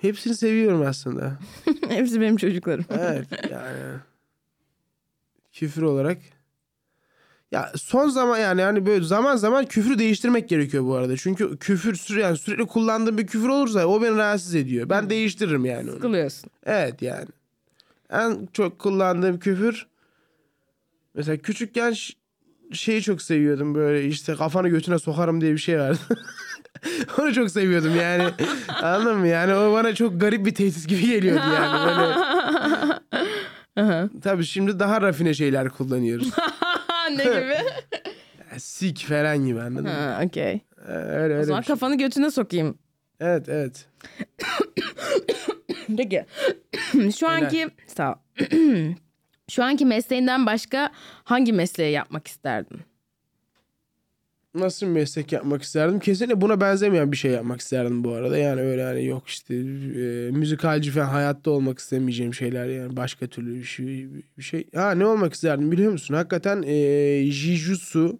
[0.00, 1.38] Hepsini seviyorum aslında.
[1.88, 2.84] Hepsi benim çocuklarım.
[2.90, 3.98] Evet yani.
[5.52, 6.18] Küfür olarak.
[7.52, 11.16] Ya son zaman yani yani böyle zaman zaman küfrü değiştirmek gerekiyor bu arada.
[11.16, 14.88] Çünkü küfür süre yani sürekli kullandığım bir küfür olursa o beni rahatsız ediyor.
[14.90, 15.96] Ben değiştiririm yani onu.
[15.96, 16.50] Sıkılıyorsun.
[16.66, 17.26] Evet yani.
[18.10, 19.86] En çok kullandığım küfür
[21.14, 22.14] mesela küçükken ş-
[22.72, 25.98] şeyi çok seviyordum böyle işte kafanı götüne sokarım diye bir şey vardı.
[27.18, 28.24] Onu çok seviyordum yani.
[28.82, 29.28] Anladın mı?
[29.28, 31.98] Yani o bana çok garip bir tehdit gibi geliyordu yani.
[31.98, 32.16] Böyle.
[34.22, 36.30] Tabii şimdi daha rafine şeyler kullanıyoruz.
[37.08, 37.56] Ne gibi?
[38.58, 39.90] Sik falan gibi anladın mı?
[39.90, 40.60] ha, okey.
[40.88, 41.44] Ee, Öyle O öyle.
[41.44, 41.74] zaman bir şey.
[41.74, 42.78] kafanı götüne sokayım.
[43.20, 43.88] Evet evet.
[45.96, 46.26] Peki.
[47.18, 48.16] Şu anki sağ ol.
[49.50, 50.90] Şu anki mesleğinden başka
[51.24, 52.80] hangi mesleği yapmak isterdin?
[54.56, 55.98] Nasıl bir meslek yapmak isterdim?
[56.00, 58.38] Kesinlikle buna benzemeyen bir şey yapmak isterdim bu arada.
[58.38, 59.58] Yani öyle hani yok işte e,
[60.30, 64.08] müzikalci falan hayatta olmak istemeyeceğim şeyler yani başka türlü bir şey.
[64.38, 64.66] Bir şey.
[64.74, 66.14] Ha ne olmak isterdim biliyor musun?
[66.14, 68.18] Hakikaten e, Jijutsu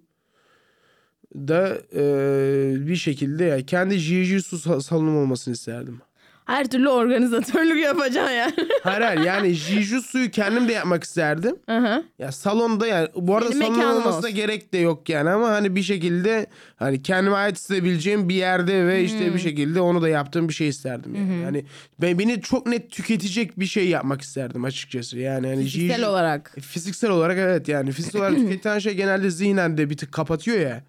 [1.34, 6.00] da e, bir şekilde ya kendi Jijutsu sa- salonum olmasını isterdim.
[6.46, 8.52] Her türlü organizatörlük yapacaksın yani.
[8.82, 11.56] Hayır hayır yani jujutsu'yu kendim de yapmak isterdim.
[11.68, 12.02] Aha.
[12.18, 14.34] Ya salonda yani bu arada Senin salon olmasına olsun.
[14.34, 19.04] gerek de yok yani ama hani bir şekilde hani kendime ait hissedebileceğim bir yerde ve
[19.04, 19.34] işte Hmm.
[19.34, 21.42] bir şekilde onu da yaptığım bir şey isterdim yani.
[21.42, 21.64] Yani
[22.02, 25.18] ben beni çok net tüketecek bir şey yapmak isterdim açıkçası.
[25.18, 26.56] Yani hani Fiziksel jiu- olarak.
[26.60, 30.82] Fiziksel olarak evet yani fiziksel olarak tüketilen şey genelde zihnen de bir tık kapatıyor ya.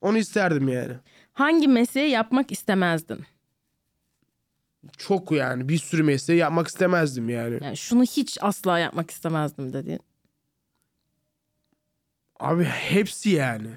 [0.00, 0.92] Onu isterdim yani.
[1.32, 3.18] Hangi mesleği yapmak istemezdin?
[4.98, 7.58] Çok yani bir sürü mesleği yapmak istemezdim yani.
[7.64, 10.00] Yani şunu hiç asla yapmak istemezdim dediğin.
[12.40, 13.68] Abi hepsi yani.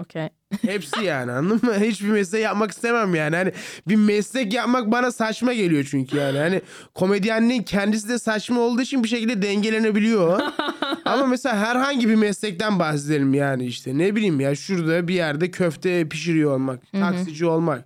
[0.00, 0.28] Okey.
[0.62, 1.74] Hepsi yani anladın mı?
[1.80, 3.36] Hiçbir meslek yapmak istemem yani.
[3.36, 3.52] Hani
[3.88, 6.38] bir meslek yapmak bana saçma geliyor çünkü yani.
[6.38, 6.60] Hani
[6.94, 10.40] komedyenliğin kendisi de saçma olduğu için bir şekilde dengelenebiliyor.
[11.04, 13.98] Ama mesela herhangi bir meslekten bahsedelim yani işte.
[13.98, 17.84] Ne bileyim ya şurada bir yerde köfte pişiriyor olmak, taksici olmak.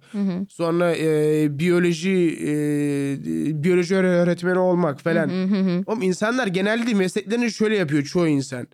[0.49, 2.53] Sonra e, biyoloji e,
[3.65, 5.31] biyoloji öğretmeni olmak falan.
[5.87, 8.67] Oğlum insanlar genelde mesleklerini şöyle yapıyor çoğu insan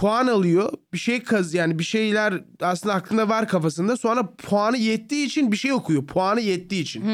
[0.00, 0.72] puan alıyor.
[0.92, 3.96] Bir şey kaz yani bir şeyler aslında aklında var kafasında.
[3.96, 6.06] Sonra puanı yettiği için bir şey okuyor.
[6.06, 7.04] Puanı yettiği için.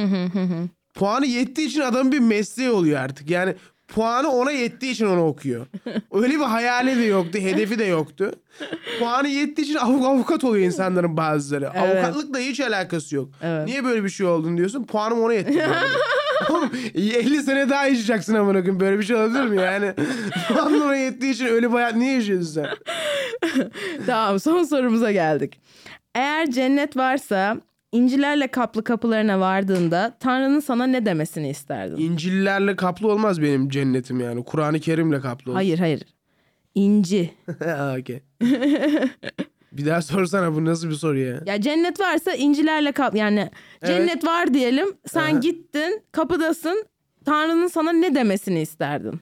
[0.95, 3.31] puanı yettiği için adamın bir mesleği oluyor artık.
[3.31, 3.55] Yani
[3.89, 5.67] puanı ona yettiği için onu okuyor.
[6.13, 8.33] Öyle bir hayali de yoktu, hedefi de yoktu.
[8.99, 11.71] Puanı yettiği için avuk- avukat oluyor insanların bazıları.
[11.75, 12.05] Evet.
[12.05, 13.31] Avukatlıkla hiç alakası yok.
[13.43, 13.67] Evet.
[13.67, 14.85] Niye böyle bir şey oldun diyorsun.
[14.85, 15.53] Puanım ona yetti.
[16.51, 18.81] Oğlum 50 sene daha yaşayacaksın amına koyayım.
[18.81, 19.93] Böyle bir şey olabilir mi yani?
[20.67, 22.67] Ona yettiği için bir hayat niye yaşıyorsun sen?
[24.07, 25.61] Tamam son sorumuza geldik.
[26.15, 27.57] Eğer cennet varsa
[27.93, 31.97] incilerle kaplı kapılarına vardığında Tanrı'nın sana ne demesini isterdin?
[31.97, 34.45] İncillerle kaplı olmaz benim cennetim yani.
[34.45, 35.57] Kur'an-ı Kerim'le kaplı olur.
[35.59, 36.03] Hayır hayır.
[36.75, 37.35] İnci.
[37.65, 38.23] Ha, Okey.
[39.77, 41.41] Bir daha sorsana bu nasıl bir soru ya?
[41.47, 43.51] Ya cennet varsa incilerle kap yani
[43.87, 44.89] cennet var diyelim.
[45.07, 45.39] Sen Aha.
[45.41, 46.87] gittin, kapıdasın.
[47.25, 49.21] Tanrı'nın sana ne demesini isterdin?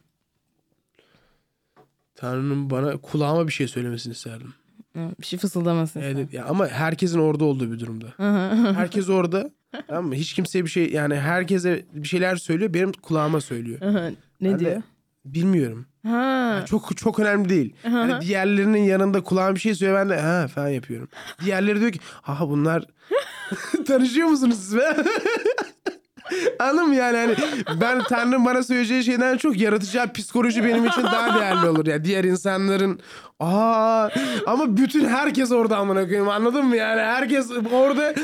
[2.14, 4.54] Tanrı'nın bana kulağıma bir şey söylemesini isterdim.
[4.96, 6.00] Bir şey fısıldamasın.
[6.00, 8.06] Evet, ya ama herkesin orada olduğu bir durumda.
[8.74, 9.50] Herkes orada.
[9.88, 10.14] Tamam mı?
[10.14, 12.74] Hiç kimseye bir şey yani herkese bir şeyler söylüyor.
[12.74, 13.80] Benim kulağıma söylüyor.
[13.80, 14.82] ne Ben de diyor?
[15.24, 15.86] Bilmiyorum.
[16.06, 16.64] Ha.
[16.68, 17.74] Çok çok önemli değil.
[17.82, 21.08] Hani diğerlerinin yanında kulağım bir şey söylüyor ben de ha falan yapıyorum.
[21.44, 22.84] Diğerleri diyor ki ha bunlar
[23.86, 24.96] tanışıyor musunuz siz be?
[26.58, 27.34] Anladın mı yani hani
[27.80, 32.04] ben Tanrı'nın bana söyleyeceği şeyden çok yaratacağı psikoloji benim için daha değerli olur ya.
[32.04, 33.00] Diğer insanların
[33.40, 34.08] aa
[34.46, 38.14] ama bütün herkes orada amına koyayım anladın mı yani herkes orada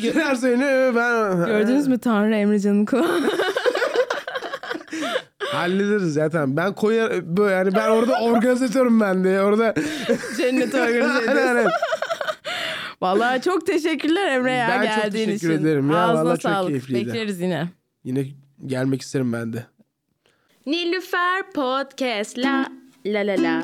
[0.00, 3.20] şeyler söylüyor ben Gördünüz mü Tanrı Emrecan'ın kulağı?
[5.52, 9.74] hallederiz zaten ben koyar böyle yani ben orada organizatörüm ben de orada
[10.36, 11.70] Cennet organize ediyorsun.
[13.02, 15.62] Vallahi çok teşekkürler Emre ya Ben çok geldiğin teşekkür için.
[15.64, 16.68] ederim ya, Ağzına vallahi çok sağlık.
[16.68, 17.06] keyifliydi.
[17.06, 17.68] Bekleriz yine.
[18.04, 18.24] Yine
[18.66, 19.66] gelmek isterim ben de.
[20.66, 22.66] Nilüfer Podcast la
[23.06, 23.62] la la la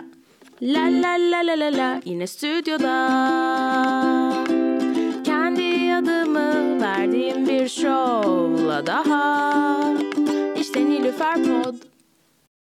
[0.62, 2.94] La la la la la la yine stüdyoda
[5.24, 9.74] Kendi adımı verdiğim bir şovla daha
[10.68, 11.74] İşte Nilüfer Pod